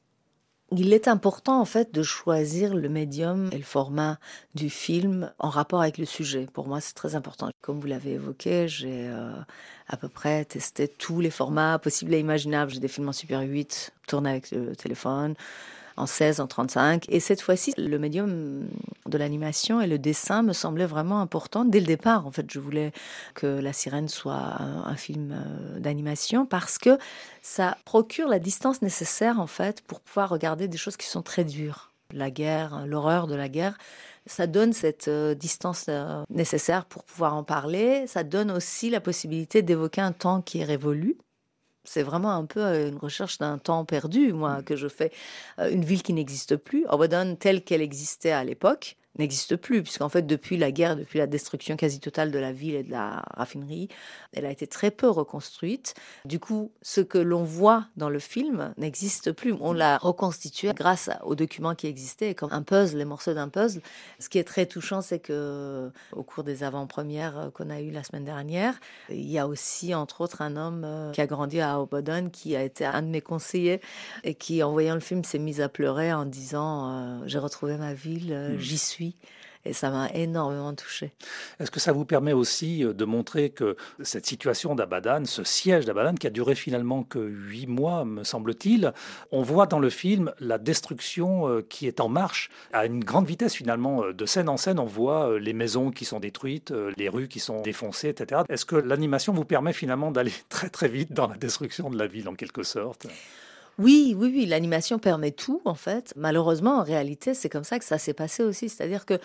Il 0.71 0.93
est 0.93 1.07
important 1.07 1.59
en 1.59 1.65
fait 1.65 1.93
de 1.93 2.01
choisir 2.01 2.73
le 2.73 2.87
médium 2.87 3.49
et 3.51 3.57
le 3.57 3.63
format 3.63 4.17
du 4.55 4.69
film 4.69 5.31
en 5.37 5.49
rapport 5.49 5.81
avec 5.81 5.97
le 5.97 6.05
sujet. 6.05 6.47
Pour 6.53 6.67
moi, 6.67 6.79
c'est 6.79 6.93
très 6.93 7.15
important. 7.15 7.49
Comme 7.61 7.79
vous 7.79 7.87
l'avez 7.87 8.11
évoqué, 8.13 8.67
j'ai 8.69 9.07
euh, 9.09 9.33
à 9.89 9.97
peu 9.97 10.07
près 10.07 10.45
testé 10.45 10.87
tous 10.87 11.19
les 11.19 11.29
formats 11.29 11.77
possibles 11.77 12.13
et 12.13 12.19
imaginables. 12.19 12.71
J'ai 12.71 12.79
des 12.79 12.87
films 12.87 13.09
en 13.09 13.13
Super 13.13 13.41
8 13.41 13.91
tournés 14.07 14.29
avec 14.29 14.51
le 14.51 14.75
téléphone, 14.75 15.35
en 16.01 16.05
16, 16.07 16.39
en 16.39 16.47
35. 16.47 17.05
Et 17.09 17.19
cette 17.19 17.41
fois-ci, 17.41 17.73
le 17.77 17.97
médium 17.99 18.67
de 19.05 19.17
l'animation 19.17 19.81
et 19.81 19.87
le 19.87 19.99
dessin 19.99 20.41
me 20.41 20.53
semblait 20.53 20.85
vraiment 20.85 21.21
important. 21.21 21.63
Dès 21.63 21.79
le 21.79 21.85
départ, 21.85 22.25
en 22.25 22.31
fait, 22.31 22.49
je 22.49 22.59
voulais 22.59 22.91
que 23.35 23.45
La 23.45 23.71
Sirène 23.71 24.09
soit 24.09 24.61
un, 24.61 24.95
film 24.95 25.31
euh, 25.31 25.79
d'animation 25.79 26.45
parce 26.45 26.77
que 26.77 26.97
ça 27.41 27.77
procure 27.85 28.27
la 28.27 28.39
distance 28.39 28.81
nécessaire, 28.81 29.39
en 29.39 29.47
fait, 29.47 29.81
pour 29.81 30.01
pouvoir 30.01 30.29
regarder 30.29 30.67
des 30.67 30.77
choses 30.77 30.97
qui 30.97 31.07
sont 31.07 31.21
très 31.21 31.43
dures. 31.43 31.91
La 32.11 32.29
guerre, 32.29 32.85
l'horreur 32.85 33.27
de 33.27 33.35
la 33.35 33.47
guerre 33.47 33.77
ça 34.27 34.45
donne 34.45 34.71
cette 34.71 35.07
euh, 35.07 35.33
distance 35.33 35.85
euh, 35.89 36.23
nécessaire 36.29 36.85
pour 36.85 37.03
pouvoir 37.03 37.35
en 37.35 37.43
parler. 37.43 38.05
Ça 38.07 38.23
donne 38.23 38.51
aussi 38.51 38.89
la 38.89 39.01
possibilité 39.01 39.61
d'évoquer 39.61 40.01
un 40.01 40.11
temps 40.11 40.41
qui 40.41 40.59
est 40.59 40.63
révolu, 40.63 41.17
c'est 41.83 42.03
vraiment 42.03 42.31
un 42.31 42.45
peu 42.45 42.87
une 42.87 42.97
recherche 42.97 43.37
d'un 43.39 43.57
temps 43.57 43.85
perdu, 43.85 44.33
moi, 44.33 44.59
mmh. 44.59 44.63
que 44.63 44.75
je 44.75 44.87
fais. 44.87 45.11
Une 45.57 45.83
ville 45.83 46.03
qui 46.03 46.13
n'existe 46.13 46.55
plus, 46.55 46.85
Obodon 46.87 47.35
telle 47.35 47.63
qu'elle 47.63 47.81
existait 47.81 48.31
à 48.31 48.43
l'époque, 48.43 48.97
n'existe 49.17 49.55
plus, 49.55 49.83
puisqu'en 49.83 50.09
fait, 50.09 50.23
depuis 50.23 50.57
la 50.57 50.71
guerre, 50.71 50.95
depuis 50.95 51.19
la 51.19 51.27
destruction 51.27 51.75
quasi 51.75 51.99
totale 51.99 52.31
de 52.31 52.39
la 52.39 52.51
ville 52.53 52.75
et 52.75 52.83
de 52.83 52.91
la 52.91 53.23
raffinerie, 53.35 53.89
elle 54.33 54.45
a 54.45 54.51
été 54.51 54.67
très 54.67 54.91
peu 54.91 55.09
reconstruite. 55.09 55.95
Du 56.25 56.39
coup, 56.39 56.71
ce 56.81 57.01
que 57.01 57.17
l'on 57.17 57.43
voit 57.43 57.85
dans 57.97 58.09
le 58.09 58.19
film 58.19 58.73
n'existe 58.77 59.31
plus. 59.31 59.53
On 59.59 59.73
l'a 59.73 59.97
reconstitué 59.97 60.71
grâce 60.73 61.09
aux 61.23 61.35
documents 61.35 61.75
qui 61.75 61.87
existaient, 61.87 62.35
comme 62.35 62.53
un 62.53 62.63
puzzle, 62.63 62.97
les 62.97 63.05
morceaux 63.05 63.33
d'un 63.33 63.49
puzzle. 63.49 63.81
Ce 64.19 64.29
qui 64.29 64.37
est 64.37 64.43
très 64.43 64.65
touchant, 64.65 65.01
c'est 65.01 65.19
que 65.19 65.91
au 66.13 66.23
cours 66.23 66.43
des 66.43 66.63
avant-premières 66.63 67.51
qu'on 67.53 67.69
a 67.69 67.81
eues 67.81 67.91
la 67.91 68.03
semaine 68.03 68.25
dernière, 68.25 68.79
il 69.09 69.29
y 69.29 69.37
a 69.37 69.47
aussi, 69.47 69.93
entre 69.93 70.21
autres, 70.21 70.41
un 70.41 70.55
homme 70.55 70.83
euh, 70.85 71.11
qui 71.11 71.21
a 71.21 71.27
grandi 71.27 71.59
à 71.59 71.81
Obodon, 71.81 72.29
qui 72.31 72.55
a 72.55 72.63
été 72.63 72.85
un 72.85 73.01
de 73.01 73.07
mes 73.07 73.21
conseillers 73.21 73.81
et 74.23 74.35
qui, 74.35 74.63
en 74.63 74.71
voyant 74.71 74.93
le 74.93 75.01
film, 75.01 75.23
s'est 75.23 75.39
mis 75.39 75.61
à 75.61 75.69
pleurer 75.69 76.13
en 76.13 76.25
disant 76.25 76.91
euh, 76.91 77.19
J'ai 77.25 77.39
retrouvé 77.39 77.77
ma 77.77 77.93
ville, 77.93 78.31
euh, 78.31 78.55
hmm. 78.55 78.59
j'y 78.59 78.77
suis 78.77 79.00
et 79.65 79.73
ça 79.73 79.89
m'a 79.91 80.09
énormément 80.13 80.73
touché. 80.73 81.11
Est-ce 81.59 81.71
que 81.71 81.79
ça 81.79 81.91
vous 81.91 82.05
permet 82.05 82.33
aussi 82.33 82.83
euh, 82.83 82.93
de 82.93 83.05
montrer 83.05 83.51
que 83.51 83.75
cette 84.01 84.25
situation 84.25 84.75
d'Abadan, 84.75 85.25
ce 85.25 85.43
siège 85.43 85.85
d'Abadan, 85.85 86.15
qui 86.15 86.27
a 86.27 86.29
duré 86.29 86.55
finalement 86.55 87.03
que 87.03 87.19
huit 87.19 87.67
mois, 87.67 88.05
me 88.05 88.23
semble-t-il, 88.23 88.93
on 89.31 89.41
voit 89.41 89.67
dans 89.67 89.79
le 89.79 89.89
film 89.89 90.33
la 90.39 90.57
destruction 90.57 91.47
euh, 91.47 91.61
qui 91.61 91.87
est 91.87 91.99
en 91.99 92.09
marche 92.09 92.49
à 92.73 92.85
une 92.85 93.03
grande 93.03 93.27
vitesse 93.27 93.53
finalement. 93.53 94.03
Euh, 94.03 94.13
de 94.13 94.25
scène 94.25 94.49
en 94.49 94.57
scène, 94.57 94.79
on 94.79 94.85
voit 94.85 95.39
les 95.39 95.53
maisons 95.53 95.91
qui 95.91 96.05
sont 96.05 96.19
détruites, 96.19 96.73
les 96.97 97.09
rues 97.09 97.27
qui 97.27 97.39
sont 97.39 97.61
défoncées, 97.61 98.09
etc. 98.09 98.41
Est-ce 98.49 98.65
que 98.65 98.75
l'animation 98.75 99.33
vous 99.33 99.45
permet 99.45 99.73
finalement 99.73 100.11
d'aller 100.11 100.33
très 100.49 100.69
très 100.69 100.87
vite 100.87 101.13
dans 101.13 101.27
la 101.27 101.37
destruction 101.37 101.89
de 101.89 101.97
la 101.97 102.07
ville 102.07 102.27
en 102.27 102.35
quelque 102.35 102.63
sorte? 102.63 103.07
Oui, 103.81 104.15
oui, 104.15 104.31
oui, 104.31 104.45
l'animation 104.45 104.99
permet 104.99 105.31
tout, 105.31 105.59
en 105.65 105.73
fait. 105.73 106.13
Malheureusement, 106.15 106.77
en 106.77 106.83
réalité, 106.83 107.33
c'est 107.33 107.49
comme 107.49 107.63
ça 107.63 107.79
que 107.79 107.85
ça 107.85 107.97
s'est 107.97 108.13
passé 108.13 108.43
aussi. 108.43 108.69
C'est-à-dire 108.69 109.07
que 109.07 109.19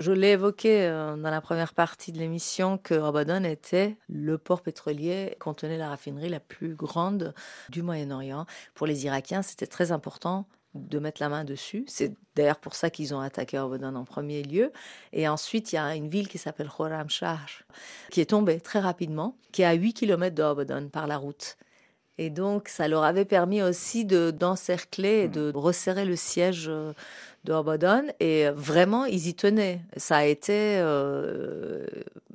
je 0.00 0.12
l'ai 0.12 0.30
évoqué 0.30 0.86
euh, 0.86 1.14
dans 1.16 1.30
la 1.30 1.42
première 1.42 1.74
partie 1.74 2.10
de 2.10 2.18
l'émission 2.18 2.78
que 2.78 2.94
Abadan 2.94 3.44
était 3.44 3.98
le 4.08 4.38
port 4.38 4.62
pétrolier 4.62 5.36
contenait 5.38 5.76
la 5.76 5.90
raffinerie 5.90 6.30
la 6.30 6.40
plus 6.40 6.74
grande 6.74 7.34
du 7.68 7.82
Moyen-Orient. 7.82 8.46
Pour 8.74 8.86
les 8.86 9.04
Irakiens, 9.04 9.42
c'était 9.42 9.66
très 9.66 9.92
important 9.92 10.46
de 10.74 10.98
mettre 10.98 11.20
la 11.20 11.28
main 11.28 11.44
dessus. 11.44 11.84
C'est 11.86 12.14
d'ailleurs 12.34 12.60
pour 12.60 12.74
ça 12.74 12.88
qu'ils 12.88 13.14
ont 13.14 13.20
attaqué 13.20 13.58
Abadan 13.58 13.94
en 13.94 14.04
premier 14.04 14.42
lieu. 14.42 14.72
Et 15.12 15.28
ensuite, 15.28 15.72
il 15.72 15.76
y 15.76 15.78
a 15.78 15.94
une 15.94 16.08
ville 16.08 16.28
qui 16.28 16.38
s'appelle 16.38 16.68
Khorramshahr, 16.68 17.46
qui 18.10 18.22
est 18.22 18.30
tombée 18.30 18.60
très 18.60 18.80
rapidement, 18.80 19.36
qui 19.52 19.62
est 19.62 19.66
à 19.66 19.74
8 19.74 19.92
km 19.92 20.34
de 20.34 20.86
par 20.88 21.06
la 21.06 21.18
route. 21.18 21.58
Et 22.18 22.30
donc, 22.30 22.68
ça 22.68 22.88
leur 22.88 23.04
avait 23.04 23.24
permis 23.24 23.62
aussi 23.62 24.04
de 24.04 24.30
d'encercler 24.32 25.22
et 25.24 25.28
de 25.28 25.52
resserrer 25.54 26.04
le 26.04 26.16
siège 26.16 26.66
euh, 26.68 26.92
de 27.44 27.52
Obodon. 27.52 28.04
Et 28.18 28.48
vraiment, 28.50 29.04
ils 29.04 29.28
y 29.28 29.34
tenaient. 29.34 29.80
Ça 29.96 30.18
a 30.18 30.24
été, 30.24 30.78
euh, 30.78 31.86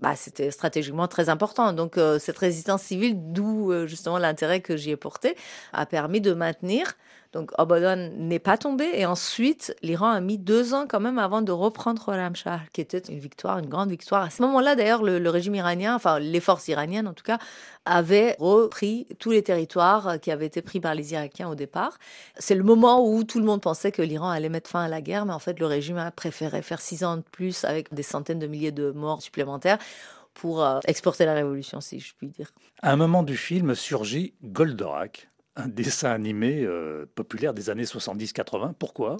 bah, 0.02 0.16
c'était 0.16 0.52
stratégiquement 0.52 1.08
très 1.10 1.28
important. 1.30 1.74
Donc, 1.74 1.98
euh, 1.98 2.18
cette 2.18 2.38
résistance 2.38 2.84
civile, 2.84 3.16
d'où 3.34 3.74
justement 3.86 4.18
l'intérêt 4.18 4.62
que 4.62 4.78
j'y 4.78 4.92
ai 4.92 4.96
porté, 4.98 5.36
a 5.74 5.86
permis 5.86 6.22
de 6.22 6.34
maintenir 6.34 6.96
donc 7.34 7.52
Obodon 7.58 8.12
n'est 8.16 8.40
pas 8.40 8.58
tombé 8.58 8.88
et 8.94 9.08
ensuite 9.08 9.76
l'Iran 9.82 10.12
a 10.12 10.22
mis 10.22 10.38
deux 10.38 10.76
ans 10.76 10.86
quand 10.88 11.00
même 11.00 11.18
avant 11.18 11.42
de 11.42 11.52
reprendre 11.52 12.04
Khorramshahr, 12.04 12.62
qui 12.72 12.82
était 12.82 13.00
une 13.00 13.18
victoire, 13.18 13.58
une 13.58 13.68
grande 13.68 13.90
victoire. 13.90 14.22
À 14.22 14.30
ce 14.30 14.44
moment-là 14.44 14.76
d'ailleurs 14.76 15.02
le, 15.02 15.30
régime 15.30 15.56
iranien, 15.56 15.96
enfin 15.96 16.20
les 16.20 16.40
forces 16.40 16.68
iraniennes 16.68 17.08
en 17.08 17.14
tout 17.14 17.24
cas, 17.24 17.40
avaient 17.86 18.36
repris 18.40 19.08
tous 19.18 19.32
les 19.32 19.42
territoires 19.42 20.20
qui 20.22 20.32
avaient 20.32 20.46
été 20.46 20.62
pris 20.62 20.80
par 20.80 20.94
les 20.94 21.14
Irakiens 21.14 21.50
au 21.50 21.56
départ. 21.56 21.98
C'est 22.38 22.56
le 22.56 22.64
moment 22.64 23.04
où 23.06 23.24
tout 23.24 23.40
le 23.40 23.46
monde 23.46 23.62
pensait 23.62 23.92
que 23.92 24.04
l'Iran 24.04 24.30
allait 24.30 24.50
mettre 24.50 24.70
fin 24.70 24.84
à 24.84 24.88
la 24.88 25.02
guerre, 25.02 25.26
mais 25.26 25.34
en 25.34 25.40
fait 25.40 25.60
le 25.60 25.66
régime 25.66 25.98
a 25.98 26.12
préféré 26.12 26.62
faire 26.62 26.82
six 26.82 27.04
ans 27.04 27.18
de 27.18 27.24
plus 27.24 27.66
avec 27.66 27.92
des 27.94 28.04
centaines 28.04 28.40
de 28.40 28.48
milliers 28.48 28.72
de 28.72 28.92
morts 28.92 29.24
supplémentaires 29.24 29.80
pour 30.36 30.64
euh, 30.64 30.80
exporter 30.86 31.26
la 31.26 31.34
révolution, 31.34 31.82
si 31.82 32.00
je 32.00 32.14
puis 32.16 32.28
dire. 32.28 32.52
À 32.82 32.92
un 32.92 32.96
moment 32.96 33.24
du 33.24 33.38
film 33.38 33.76
surgit 33.76 34.34
Goldorak, 34.44 35.30
un 35.56 35.68
dessin 35.68 36.12
animé 36.12 36.64
euh, 36.64 37.06
populaire 37.16 37.54
des 37.54 37.70
années 37.70 37.84
70-80. 37.84 38.74
Pourquoi? 38.74 39.18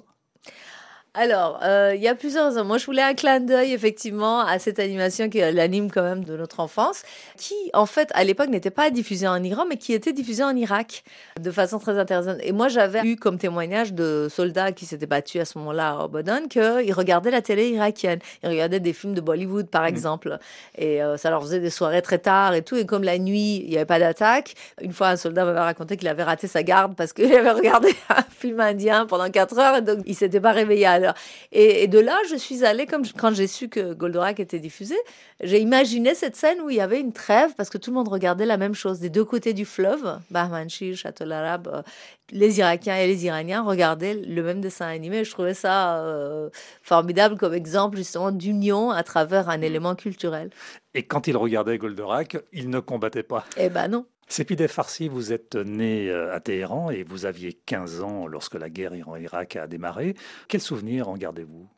Alors, 1.16 1.60
euh, 1.62 1.92
il 1.94 2.02
y 2.02 2.08
a 2.08 2.16
plusieurs. 2.16 2.64
Moi, 2.64 2.76
je 2.76 2.86
voulais 2.86 3.02
un 3.02 3.14
clin 3.14 3.38
d'œil 3.38 3.72
effectivement 3.72 4.40
à 4.40 4.58
cette 4.58 4.80
animation 4.80 5.28
qui 5.28 5.38
est 5.38 5.52
l'anime 5.52 5.88
quand 5.88 6.02
même 6.02 6.24
de 6.24 6.36
notre 6.36 6.58
enfance, 6.58 7.04
qui 7.36 7.54
en 7.72 7.86
fait 7.86 8.10
à 8.14 8.24
l'époque 8.24 8.48
n'était 8.48 8.72
pas 8.72 8.90
diffusée 8.90 9.28
en 9.28 9.40
Iran, 9.44 9.64
mais 9.68 9.76
qui 9.76 9.92
était 9.92 10.12
diffusée 10.12 10.42
en 10.42 10.56
Irak 10.56 11.04
de 11.40 11.52
façon 11.52 11.78
très 11.78 12.00
intéressante. 12.00 12.38
Et 12.42 12.50
moi, 12.50 12.66
j'avais 12.66 13.02
eu 13.04 13.14
comme 13.14 13.38
témoignage 13.38 13.92
de 13.92 14.26
soldats 14.28 14.72
qui 14.72 14.86
s'étaient 14.86 15.06
battus 15.06 15.40
à 15.40 15.44
ce 15.44 15.56
moment-là 15.58 15.90
à 15.90 16.04
Obodon 16.06 16.48
qu'ils 16.50 16.92
regardaient 16.92 17.30
la 17.30 17.42
télé 17.42 17.68
irakienne, 17.68 18.18
ils 18.42 18.48
regardaient 18.48 18.80
des 18.80 18.92
films 18.92 19.14
de 19.14 19.20
Bollywood 19.20 19.68
par 19.68 19.84
mmh. 19.84 19.86
exemple, 19.86 20.38
et 20.76 21.00
euh, 21.00 21.16
ça 21.16 21.30
leur 21.30 21.42
faisait 21.42 21.60
des 21.60 21.70
soirées 21.70 22.02
très 22.02 22.18
tard 22.18 22.54
et 22.54 22.62
tout. 22.62 22.74
Et 22.74 22.86
comme 22.86 23.04
la 23.04 23.18
nuit, 23.18 23.62
il 23.64 23.70
n'y 23.70 23.76
avait 23.76 23.86
pas 23.86 24.00
d'attaque, 24.00 24.54
une 24.80 24.92
fois 24.92 25.10
un 25.10 25.16
soldat 25.16 25.44
m'avait 25.44 25.60
raconté 25.60 25.96
qu'il 25.96 26.08
avait 26.08 26.24
raté 26.24 26.48
sa 26.48 26.64
garde 26.64 26.96
parce 26.96 27.12
qu'il 27.12 27.32
avait 27.36 27.52
regardé 27.52 27.94
un 28.08 28.24
film 28.36 28.58
indien 28.58 29.06
pendant 29.06 29.30
4 29.30 29.58
heures, 29.60 29.76
et 29.76 29.82
donc 29.82 30.00
il 30.06 30.16
s'était 30.16 30.40
pas 30.40 30.50
réveillé 30.50 30.86
à 30.86 31.03
et, 31.52 31.86
de 31.86 31.98
là, 31.98 32.18
je 32.30 32.36
suis 32.36 32.64
allée, 32.64 32.86
comme 32.86 33.04
quand 33.18 33.34
j'ai 33.34 33.46
su 33.46 33.68
que 33.68 33.94
Goldorak 33.94 34.40
était 34.40 34.58
diffusé, 34.58 34.96
j'ai 35.42 35.60
imaginé 35.60 36.14
cette 36.14 36.36
scène 36.36 36.60
où 36.60 36.70
il 36.70 36.76
y 36.76 36.80
avait 36.80 37.00
une 37.00 37.12
trêve 37.12 37.54
parce 37.56 37.70
que 37.70 37.78
tout 37.78 37.90
le 37.90 37.96
monde 37.96 38.08
regardait 38.08 38.46
la 38.46 38.56
même 38.56 38.74
chose 38.74 39.00
des 39.00 39.10
deux 39.10 39.24
côtés 39.24 39.52
du 39.52 39.64
fleuve, 39.64 40.18
Bahmanchi, 40.30 40.96
Château 40.96 41.24
l'Arabe, 41.24 41.68
euh, 41.72 41.82
les 42.30 42.58
Irakiens 42.58 42.96
et 42.96 43.06
les 43.06 43.26
Iraniens 43.26 43.62
regardaient 43.62 44.14
le 44.14 44.42
même 44.42 44.60
dessin 44.60 44.86
animé. 44.86 45.24
Je 45.24 45.30
trouvais 45.30 45.54
ça 45.54 45.98
euh, 45.98 46.48
formidable 46.82 47.36
comme 47.36 47.54
exemple 47.54 47.96
justement 47.96 48.32
d'union 48.32 48.90
à 48.90 49.02
travers 49.02 49.48
un 49.48 49.58
mm. 49.58 49.64
élément 49.64 49.94
culturel. 49.94 50.50
Et 50.94 51.02
quand 51.02 51.26
ils 51.26 51.36
regardaient 51.36 51.78
Goldorak, 51.78 52.36
ils 52.52 52.70
ne 52.70 52.80
combattaient 52.80 53.22
pas. 53.22 53.44
Eh 53.56 53.68
ben 53.68 53.88
non. 53.88 54.06
Sepideh 54.28 54.68
Farsi, 54.68 55.08
vous 55.08 55.32
êtes 55.32 55.54
né 55.54 56.08
euh, 56.08 56.34
à 56.34 56.40
Téhéran 56.40 56.90
et 56.90 57.02
vous 57.02 57.26
aviez 57.26 57.52
15 57.52 58.02
ans 58.02 58.26
lorsque 58.26 58.54
la 58.54 58.70
guerre 58.70 58.94
Iran-Irak 58.94 59.56
a 59.56 59.66
démarré. 59.66 60.14
Quel 60.48 60.60
souvenir 60.60 61.08
en 61.08 61.16
gardez-vous? 61.16 61.68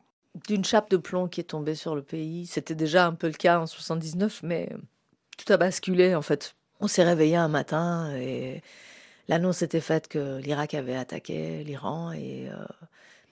D'une 0.47 0.63
chape 0.63 0.89
de 0.89 0.97
plomb 0.97 1.27
qui 1.27 1.41
est 1.41 1.45
tombée 1.45 1.75
sur 1.75 1.95
le 1.95 2.01
pays. 2.01 2.45
C'était 2.45 2.75
déjà 2.75 3.05
un 3.05 3.13
peu 3.13 3.27
le 3.27 3.33
cas 3.33 3.59
en 3.59 3.67
79, 3.67 4.41
mais 4.43 4.69
tout 5.37 5.51
a 5.51 5.57
basculé 5.57 6.15
en 6.15 6.21
fait. 6.21 6.55
On 6.79 6.87
s'est 6.87 7.03
réveillé 7.03 7.35
un 7.35 7.47
matin 7.47 8.15
et 8.15 8.61
l'annonce 9.27 9.61
était 9.61 9.81
faite 9.81 10.07
que 10.07 10.37
l'Irak 10.37 10.73
avait 10.73 10.95
attaqué 10.95 11.63
l'Iran 11.63 12.11
et 12.11 12.49
euh, 12.49 12.65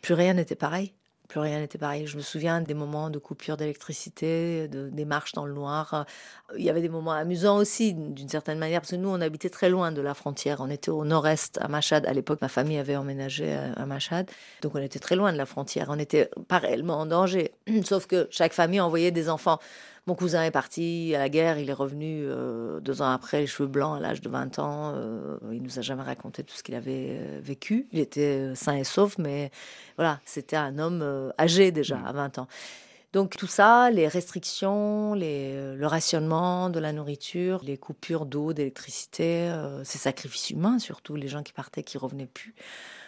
plus 0.01 0.13
rien 0.13 0.34
n'était 0.34 0.55
pareil. 0.55 0.93
Plus 1.27 1.39
rien 1.39 1.60
n'était 1.60 1.77
pareil. 1.77 2.08
Je 2.08 2.17
me 2.17 2.22
souviens 2.22 2.62
des 2.62 2.74
moments 2.74 3.10
de 3.10 3.20
coupure 3.20 3.58
d'électricité, 3.58 4.67
de, 4.67 4.89
des 4.89 5.05
marches 5.05 5.34
dans 5.34 5.46
le 5.46 5.53
noir. 5.53 6.05
Il 6.58 6.63
y 6.63 6.70
avait 6.70 6.82
des 6.82 6.89
moments 6.89 7.12
amusants 7.12 7.58
aussi, 7.58 7.94
d'une 7.94 8.29
certaine 8.29 8.60
manière, 8.60 8.82
parce 8.82 8.91
que 8.91 8.96
nous, 8.96 9.10
on 9.10 9.22
habitait 9.22 9.50
très 9.50 9.70
loin 9.70 9.91
de 9.91 10.01
la 10.01 10.13
frontière. 10.13 10.58
On 10.62 10.70
était 10.70 10.91
au 10.91 11.05
nord-est, 11.05 11.60
à 11.62 11.67
Machad. 11.67 12.05
À 12.05 12.13
l'époque, 12.13 12.41
ma 12.41 12.50
famille 12.50 12.77
avait 12.77 12.96
emménagé 12.96 13.53
à 13.53 13.86
Machad. 13.86 14.29
Donc, 14.62 14.75
on 14.75 14.82
était 14.82 15.00
très 15.00 15.15
loin 15.15 15.34
de 15.34 15.38
la 15.38 15.46
frontière. 15.46 15.88
On 15.89 15.96
n'était 15.96 16.29
pas 16.48 16.60
réellement 16.60 17.00
en 17.00 17.05
danger. 17.05 17.51
Sauf 17.84 18.08
que 18.08 18.27
chaque 18.32 18.53
famille 18.53 18.79
envoyait 18.82 19.12
des 19.12 19.29
enfants 19.29 19.60
mon 20.07 20.13
cousin 20.13 20.43
est 20.43 20.51
parti 20.51 21.13
à 21.15 21.19
la 21.19 21.29
guerre, 21.29 21.57
il 21.57 21.69
est 21.69 21.74
revenu 21.74 22.25
euh, 22.25 22.79
deux 22.79 23.01
ans 23.01 23.09
après, 23.09 23.41
les 23.41 23.47
cheveux 23.47 23.67
blancs 23.67 23.97
à 23.97 24.00
l'âge 24.00 24.21
de 24.21 24.29
20 24.29 24.59
ans. 24.59 24.93
Euh, 24.95 25.38
il 25.51 25.63
nous 25.63 25.79
a 25.79 25.81
jamais 25.81 26.03
raconté 26.03 26.43
tout 26.43 26.55
ce 26.55 26.62
qu'il 26.62 26.75
avait 26.75 27.17
euh, 27.19 27.39
vécu. 27.41 27.88
Il 27.91 28.00
était 28.00 28.53
sain 28.53 28.75
et 28.75 28.83
sauf, 28.83 29.17
mais 29.17 29.50
voilà, 29.97 30.19
c'était 30.24 30.57
un 30.57 30.77
homme 30.77 31.33
âgé 31.39 31.71
déjà, 31.71 32.00
à 32.05 32.12
20 32.12 32.38
ans. 32.38 32.47
Donc 33.13 33.35
tout 33.35 33.47
ça, 33.47 33.89
les 33.89 34.07
restrictions, 34.07 35.15
les, 35.15 35.74
le 35.75 35.88
rationnement 35.88 36.69
de 36.69 36.79
la 36.79 36.91
nourriture, 36.91 37.62
les 37.63 37.77
coupures 37.77 38.25
d'eau, 38.25 38.53
d'électricité, 38.53 39.50
ces 39.85 39.97
sacrifices 39.97 40.50
humains, 40.50 40.79
surtout 40.79 41.15
les 41.15 41.29
gens 41.29 41.41
qui 41.41 41.53
partaient, 41.53 41.81
qui 41.81 41.97
revenaient 41.97 42.25
plus 42.25 42.53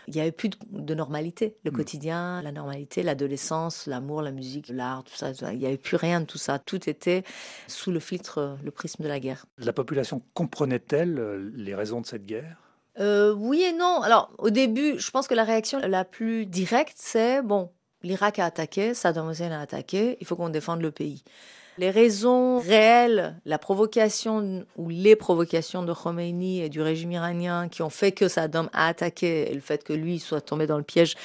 il 0.07 0.13
n'y 0.13 0.21
avait 0.21 0.31
plus 0.31 0.49
de, 0.69 0.93
normalité. 0.93 1.57
Le 1.63 1.71
mm. 1.71 1.75
quotidien, 1.75 2.41
la 2.41 2.51
normalité, 2.51 3.03
l'adolescence, 3.03 3.85
l'amour, 3.87 4.21
la 4.21 4.31
musique, 4.31 4.69
l'art, 4.69 5.03
tout 5.03 5.15
ça, 5.15 5.31
il 5.51 5.59
n'y 5.59 5.65
avait 5.65 5.77
plus 5.77 5.97
rien 5.97 6.21
de 6.21 6.25
tout 6.25 6.37
ça. 6.37 6.59
Tout 6.59 6.89
était 6.89 7.23
sous 7.67 7.91
le 7.91 7.99
filtre, 7.99 8.57
le 8.63 8.71
prisme 8.71 9.03
de 9.03 9.07
la 9.07 9.19
guerre. 9.19 9.45
La 9.57 9.73
population 9.73 10.21
comprenait-elle 10.33 11.19
euh, 11.19 11.51
les 11.55 11.75
raisons 11.75 12.01
de 12.01 12.05
cette 12.05 12.25
guerre? 12.25 12.57
Euh, 12.99 13.33
Oui 13.33 13.61
et 13.61 13.73
non. 13.73 14.01
Alors, 14.01 14.31
au 14.37 14.49
début, 14.49 14.97
je 14.97 15.11
pense 15.11 15.27
que 15.27 15.35
la 15.35 15.43
réaction 15.43 15.79
la 15.79 16.05
plus 16.05 16.45
directe, 16.45 16.97
c'est 16.97 17.41
bon, 17.41 17.69
l'Irak 18.03 18.39
a 18.39 18.45
attaqué, 18.45 18.93
Saddam 18.93 19.29
Hussein 19.29 19.51
a 19.51 19.59
attaqué, 19.59 20.17
il 20.19 20.27
faut 20.27 20.35
qu'on 20.35 20.49
défende 20.49 20.81
le 20.81 20.91
pays. 20.91 21.23
Les 21.77 21.91
raisons 21.91 22.57
réelles, 22.57 23.39
la 23.45 23.59
provocation 23.59 24.65
ou 24.77 24.89
les 24.89 25.15
provocations 25.15 25.83
de 25.83 25.93
Khomeini 25.93 26.61
et 26.61 26.69
du 26.69 26.81
régime 26.81 27.11
iranien 27.11 27.69
qui 27.69 27.83
ont 27.83 27.91
fait 27.91 28.11
que 28.11 28.27
Saddam 28.27 28.67
a 28.73 28.87
attaqué 28.87 29.51
et 29.51 29.53
le 29.53 29.61
fait 29.61 29.83
que 29.83 29.93
lui 29.93 30.17
soit 30.17 30.41
tombé 30.41 30.65
dans 30.65 30.77
le 30.77 30.83
piège, 30.83 31.15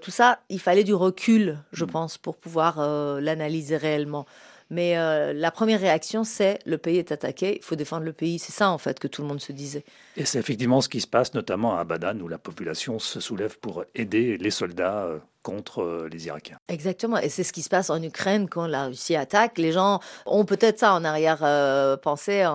tout 0.00 0.10
ça, 0.10 0.40
il 0.48 0.58
fallait 0.58 0.84
du 0.84 0.94
recul, 0.94 1.58
je 1.72 1.84
mm. 1.84 1.88
pense, 1.88 2.18
pour 2.18 2.36
pouvoir 2.36 2.76
euh, 2.78 3.20
l'analyser 3.20 3.76
réellement. 3.76 4.24
Mais 4.70 4.96
euh, 4.96 5.32
la 5.32 5.50
première 5.50 5.80
réaction, 5.80 6.22
c'est 6.22 6.60
le 6.64 6.78
pays 6.78 6.98
est 6.98 7.10
attaqué, 7.10 7.56
il 7.56 7.62
faut 7.62 7.74
défendre 7.74 8.04
le 8.04 8.12
pays. 8.12 8.38
C'est 8.38 8.52
ça, 8.52 8.70
en 8.70 8.78
fait, 8.78 9.00
que 9.00 9.08
tout 9.08 9.20
le 9.22 9.28
monde 9.28 9.40
se 9.40 9.50
disait. 9.52 9.84
Et 10.16 10.24
c'est 10.24 10.38
effectivement 10.38 10.80
ce 10.80 10.88
qui 10.88 11.00
se 11.00 11.08
passe, 11.08 11.34
notamment 11.34 11.76
à 11.76 11.80
Abadan, 11.80 12.18
où 12.20 12.28
la 12.28 12.38
population 12.38 13.00
se 13.00 13.18
soulève 13.18 13.58
pour 13.58 13.84
aider 13.96 14.38
les 14.38 14.50
soldats 14.50 15.04
euh, 15.06 15.18
contre 15.42 15.82
euh, 15.82 16.08
les 16.10 16.26
Irakiens. 16.26 16.58
Exactement, 16.68 17.18
et 17.18 17.28
c'est 17.28 17.42
ce 17.42 17.52
qui 17.52 17.62
se 17.62 17.68
passe 17.68 17.90
en 17.90 18.00
Ukraine 18.00 18.48
quand 18.48 18.68
la 18.68 18.86
Russie 18.86 19.16
attaque. 19.16 19.58
Les 19.58 19.72
gens 19.72 19.98
ont 20.24 20.44
peut-être 20.44 20.78
ça 20.78 20.94
en 20.94 21.04
arrière-pensée 21.04 22.48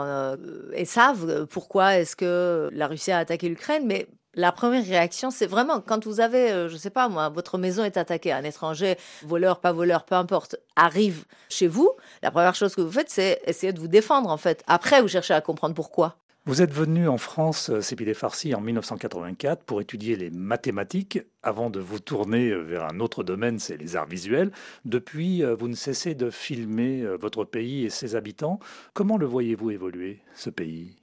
et 0.74 0.86
savent 0.86 1.46
pourquoi 1.48 1.98
est-ce 1.98 2.16
que 2.16 2.70
la 2.72 2.88
Russie 2.88 3.12
a 3.12 3.18
attaqué 3.18 3.50
l'Ukraine, 3.50 3.84
mais 3.86 4.08
la 4.36 4.52
première 4.52 4.86
réaction, 4.86 5.32
c'est 5.32 5.48
vraiment 5.48 5.80
quand 5.80 6.06
vous 6.06 6.20
avez, 6.20 6.52
euh, 6.52 6.70
je 6.70 6.78
sais 6.78 6.90
pas 6.90 7.08
moi, 7.08 7.30
votre 7.30 7.58
maison 7.58 7.84
est 7.84 7.98
attaquée, 7.98 8.32
un 8.32 8.44
étranger, 8.44 8.98
voleur, 9.24 9.60
pas 9.60 9.72
voleur, 9.72 10.04
peu 10.04 10.16
importe, 10.16 10.58
arrive 10.76 11.24
chez 11.50 11.68
vous, 11.68 11.92
la 12.22 12.32
première 12.32 12.56
chose 12.56 12.76
que 12.76 12.82
vous 12.82 12.92
faites, 12.92 13.10
c'est 13.10 13.42
essayer 13.46 13.74
de 13.74 13.80
vous 13.80 13.88
défendre 13.88 14.30
en 14.30 14.38
fait. 14.38 14.64
Après, 14.68 15.02
vous 15.02 15.08
cherchez 15.08 15.34
à 15.34 15.42
comprendre 15.42 15.74
pourquoi. 15.74 16.18
Vous 16.48 16.62
êtes 16.62 16.74
venu 16.74 17.08
en 17.08 17.18
France, 17.18 17.72
Sépidé 17.80 18.12
euh, 18.12 18.14
Farsi, 18.14 18.54
en 18.54 18.62
1984 18.62 19.64
pour 19.64 19.82
étudier 19.82 20.16
les 20.16 20.30
mathématiques 20.30 21.20
avant 21.42 21.72
de 21.72 21.80
vous 21.80 22.00
tourner 22.00 22.50
euh, 22.50 22.62
vers 22.62 22.84
un 22.84 23.00
autre 23.00 23.24
domaine, 23.24 23.58
c'est 23.58 23.78
les 23.78 23.96
arts 23.96 24.06
visuels. 24.06 24.52
Depuis, 24.84 25.42
vous 25.42 25.68
ne 25.68 25.76
cessez 25.76 26.14
de 26.14 26.30
filmer 26.30 27.04
votre 27.20 27.46
pays 27.46 27.86
et 27.86 27.90
ses 27.90 28.16
habitants. 28.16 28.60
Comment 28.94 29.18
le 29.18 29.26
voyez-vous 29.26 29.72
évoluer, 29.72 30.20
ce 30.36 30.52
pays? 30.52 30.96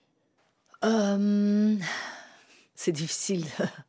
C'est 2.83 2.93
difficile. 2.93 3.45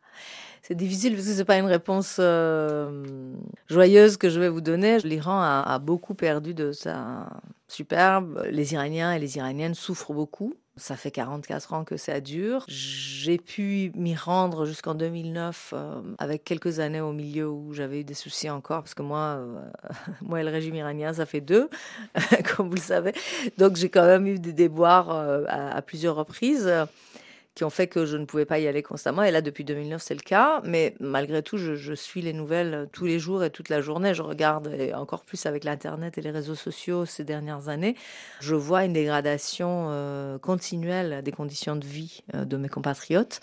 c'est 0.61 0.75
difficile 0.75 1.15
parce 1.15 1.27
que 1.27 1.33
c'est 1.33 1.45
pas 1.45 1.57
une 1.57 1.65
réponse 1.65 2.17
euh, 2.19 3.33
joyeuse 3.67 4.17
que 4.17 4.29
je 4.29 4.39
vais 4.39 4.49
vous 4.49 4.61
donner. 4.61 4.99
L'Iran 4.99 5.41
a, 5.41 5.79
beaucoup 5.79 6.13
perdu 6.13 6.53
de 6.53 6.71
sa 6.71 7.27
superbe. 7.67 8.45
Les 8.51 8.73
Iraniens 8.73 9.13
et 9.13 9.19
les 9.19 9.37
Iraniennes 9.37 9.73
souffrent 9.73 10.13
beaucoup. 10.13 10.53
Ça 10.75 10.95
fait 10.95 11.11
44 11.11 11.73
ans 11.73 11.83
que 11.83 11.97
ça 11.97 12.19
dure. 12.19 12.65
J'ai 12.67 13.37
pu 13.37 13.91
m'y 13.95 14.15
rendre 14.15 14.65
jusqu'en 14.65 14.95
2009, 14.95 15.73
euh, 15.73 16.01
avec 16.17 16.43
quelques 16.43 16.79
années 16.79 17.01
au 17.01 17.13
milieu 17.13 17.49
où 17.49 17.73
j'avais 17.73 18.01
eu 18.01 18.03
des 18.03 18.15
soucis 18.15 18.49
encore, 18.49 18.81
parce 18.81 18.95
que 18.95 19.03
moi, 19.03 19.37
euh, 19.37 19.59
moi 20.21 20.41
et 20.41 20.43
le 20.43 20.49
régime 20.49 20.75
iranien, 20.75 21.13
ça 21.13 21.25
fait 21.25 21.41
deux, 21.41 21.69
comme 22.55 22.69
vous 22.69 22.75
le 22.75 22.81
savez. 22.81 23.13
Donc 23.57 23.75
j'ai 23.75 23.89
quand 23.89 24.05
même 24.05 24.27
eu 24.27 24.39
des 24.39 24.53
déboires 24.53 25.09
à, 25.47 25.81
plusieurs 25.81 26.15
reprises 26.15 26.71
qui 27.55 27.63
ont 27.63 27.69
fait 27.69 27.87
que 27.87 28.05
je 28.05 28.17
ne 28.17 28.25
pouvais 28.25 28.45
pas 28.45 28.57
y 28.59 28.67
aller 28.67 28.81
constamment. 28.81 29.21
Et 29.23 29.29
là, 29.29 29.41
depuis 29.41 29.63
2009, 29.63 30.01
c'est 30.01 30.15
le 30.15 30.21
cas. 30.21 30.61
Mais 30.63 30.95
malgré 30.99 31.43
tout, 31.43 31.57
je, 31.57 31.93
suis 31.93 32.21
les 32.21 32.33
nouvelles 32.33 32.87
tous 32.91 33.05
les 33.05 33.19
jours 33.19 33.43
et 33.43 33.51
toute 33.51 33.69
la 33.69 33.81
journée. 33.81 34.13
Je 34.13 34.23
regarde, 34.23 34.73
et 34.77 34.93
encore 34.93 35.23
plus 35.23 35.45
avec 35.45 35.63
l'Internet 35.63 36.17
et 36.17 36.21
les 36.21 36.31
réseaux 36.31 36.55
sociaux 36.55 37.05
ces 37.05 37.23
dernières 37.23 37.69
années, 37.69 37.95
je 38.39 38.55
vois 38.55 38.85
une 38.85 38.93
dégradation 38.93 39.87
euh, 39.89 40.39
continuelle 40.39 41.21
des 41.23 41.31
conditions 41.31 41.75
de 41.75 41.85
vie 41.85 42.23
euh, 42.33 42.45
de 42.45 42.57
mes 42.57 42.69
compatriotes, 42.69 43.39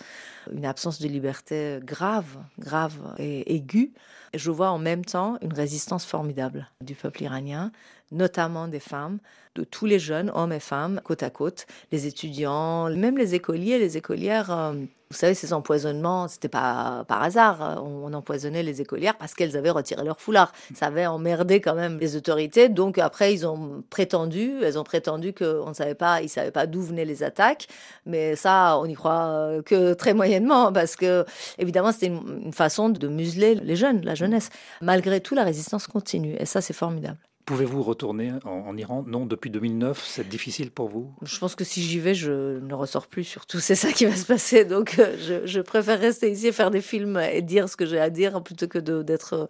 une 0.51 0.65
absence 0.65 0.99
de 0.99 1.07
liberté 1.07 1.79
grave, 1.81 2.37
grave 2.59 2.95
et 3.17 3.55
aiguë. 3.55 3.93
Je 4.33 4.51
vois 4.51 4.69
en 4.69 4.77
même 4.77 5.05
temps 5.05 5.37
une 5.41 5.53
résistance 5.53 6.05
formidable 6.05 6.67
du 6.81 6.95
peuple 6.95 7.23
iranien, 7.23 7.71
notamment 8.11 8.67
des 8.67 8.79
femmes, 8.79 9.19
de 9.55 9.63
tous 9.63 9.85
les 9.85 9.99
jeunes, 9.99 10.31
hommes 10.33 10.53
et 10.53 10.59
femmes, 10.59 11.01
côte 11.03 11.23
à 11.23 11.29
côte, 11.29 11.67
les 11.91 12.07
étudiants, 12.07 12.89
même 12.89 13.17
les 13.17 13.35
écoliers, 13.35 13.79
les 13.79 13.97
écolières. 13.97 14.51
Euh, 14.51 14.73
vous 15.11 15.17
savez, 15.17 15.33
ces 15.33 15.51
empoisonnements, 15.51 16.29
c'était 16.29 16.47
pas 16.47 17.03
par 17.05 17.21
hasard. 17.21 17.83
On 17.85 18.13
empoisonnait 18.13 18.63
les 18.63 18.79
écolières 18.79 19.17
parce 19.17 19.33
qu'elles 19.33 19.57
avaient 19.57 19.69
retiré 19.69 20.05
leur 20.05 20.21
foulard. 20.21 20.53
Ça 20.73 20.85
avait 20.85 21.05
emmerdé 21.05 21.59
quand 21.59 21.75
même 21.75 21.99
les 21.99 22.15
autorités. 22.15 22.69
Donc 22.69 22.97
après, 22.97 23.33
ils 23.33 23.45
ont 23.45 23.83
prétendu, 23.89 24.53
elles 24.63 24.79
ont 24.79 24.85
prétendu 24.85 25.33
qu'on 25.33 25.67
ne 25.67 25.73
savait 25.73 25.95
pas, 25.95 26.21
ils 26.21 26.29
savaient 26.29 26.51
pas 26.51 26.65
d'où 26.65 26.81
venaient 26.81 27.03
les 27.03 27.23
attaques. 27.23 27.67
Mais 28.05 28.37
ça, 28.37 28.77
on 28.79 28.85
y 28.85 28.93
croit 28.93 29.25
euh, 29.27 29.61
que 29.61 29.93
très 29.93 30.13
moyennement 30.13 30.71
parce 30.71 30.95
que 30.95 31.25
évidemment, 31.57 31.91
c'était 31.91 32.07
une 32.07 32.53
façon 32.53 32.87
de 32.87 33.07
museler 33.09 33.55
les 33.55 33.75
jeunes, 33.75 34.05
la 34.05 34.15
jeunesse. 34.15 34.49
Malgré 34.79 35.19
tout, 35.19 35.35
la 35.35 35.43
résistance 35.43 35.87
continue. 35.87 36.37
Et 36.39 36.45
ça, 36.45 36.61
c'est 36.61 36.73
formidable. 36.73 37.17
Pouvez-vous 37.45 37.81
retourner 37.83 38.33
en, 38.45 38.75
Iran? 38.77 39.03
Non, 39.07 39.25
depuis 39.25 39.49
2009, 39.49 40.03
c'est 40.05 40.27
difficile 40.27 40.71
pour 40.71 40.89
vous? 40.89 41.13
Je 41.21 41.37
pense 41.39 41.55
que 41.55 41.63
si 41.63 41.81
j'y 41.81 41.99
vais, 41.99 42.13
je 42.13 42.59
ne 42.59 42.73
ressors 42.73 43.07
plus. 43.07 43.23
Surtout, 43.23 43.59
c'est 43.59 43.75
ça 43.75 43.91
qui 43.91 44.05
va 44.05 44.15
se 44.15 44.25
passer. 44.25 44.65
Donc, 44.65 44.97
euh, 44.99 45.43
je, 45.45 45.59
préfère 45.59 45.99
rester 45.99 46.31
ici 46.31 46.47
et 46.47 46.51
faire 46.51 46.71
des 46.71 46.81
films 46.81 47.17
et 47.17 47.41
dire 47.41 47.69
ce 47.69 47.75
que 47.75 47.85
j'ai 47.85 47.99
à 47.99 48.09
dire 48.09 48.41
plutôt 48.43 48.67
que 48.67 48.79
de, 48.79 49.01
d'être, 49.01 49.49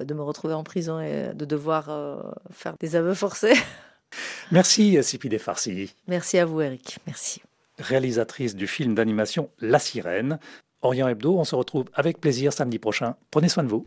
de 0.00 0.14
me 0.14 0.22
retrouver 0.22 0.54
en 0.54 0.64
prison 0.64 1.00
et 1.00 1.34
de 1.34 1.44
devoir 1.44 1.90
euh, 1.90 2.16
faire 2.50 2.74
des 2.80 2.96
aveux 2.96 3.14
forcés. 3.14 3.54
Merci, 4.50 5.02
Sipide 5.02 5.38
Farsi. 5.38 5.94
Merci 6.06 6.38
à 6.38 6.44
vous, 6.44 6.60
Eric. 6.60 6.98
Merci. 7.06 7.42
Réalisatrice 7.78 8.54
du 8.54 8.66
film 8.66 8.94
d'animation 8.94 9.50
La 9.60 9.78
Sirène, 9.78 10.38
Orient 10.82 11.08
Hebdo. 11.08 11.36
On 11.36 11.44
se 11.44 11.54
retrouve 11.54 11.86
avec 11.92 12.20
plaisir 12.20 12.52
samedi 12.52 12.78
prochain. 12.78 13.16
Prenez 13.30 13.48
soin 13.48 13.64
de 13.64 13.68
vous. 13.68 13.84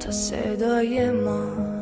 تا 0.00 0.10
صدای 0.10 1.10
ما. 1.10 1.72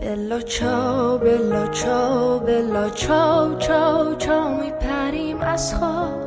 بلا 0.00 0.40
چاو 0.40 1.18
بلا 1.18 1.66
چاو 1.66 2.38
بلا 2.38 2.90
چاو 2.90 3.54
چاو 3.58 4.14
چاو 4.14 4.60
میپریم 4.60 5.40
از 5.40 5.74
خواب. 5.74 6.26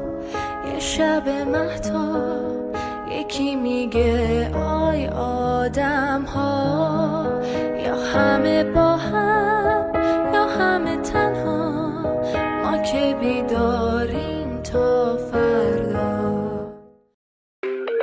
یه 0.74 0.80
شب 0.80 1.30
مهتا 1.30 2.40
یکی 3.12 3.56
میگه 3.56 4.50
آی 4.56 5.08
آدم 5.08 6.24
ها 6.24 7.26
یا 7.86 7.96
همه 7.96 8.64
با 8.64 8.96
هم 8.96 9.92
یا 10.34 10.46
همه 10.46 10.98
تنها. 10.98 11.80
ما 12.64 12.78
که 12.78 13.16
بیداریم 13.22 14.62
تا 14.64 15.18
فر 15.18 15.79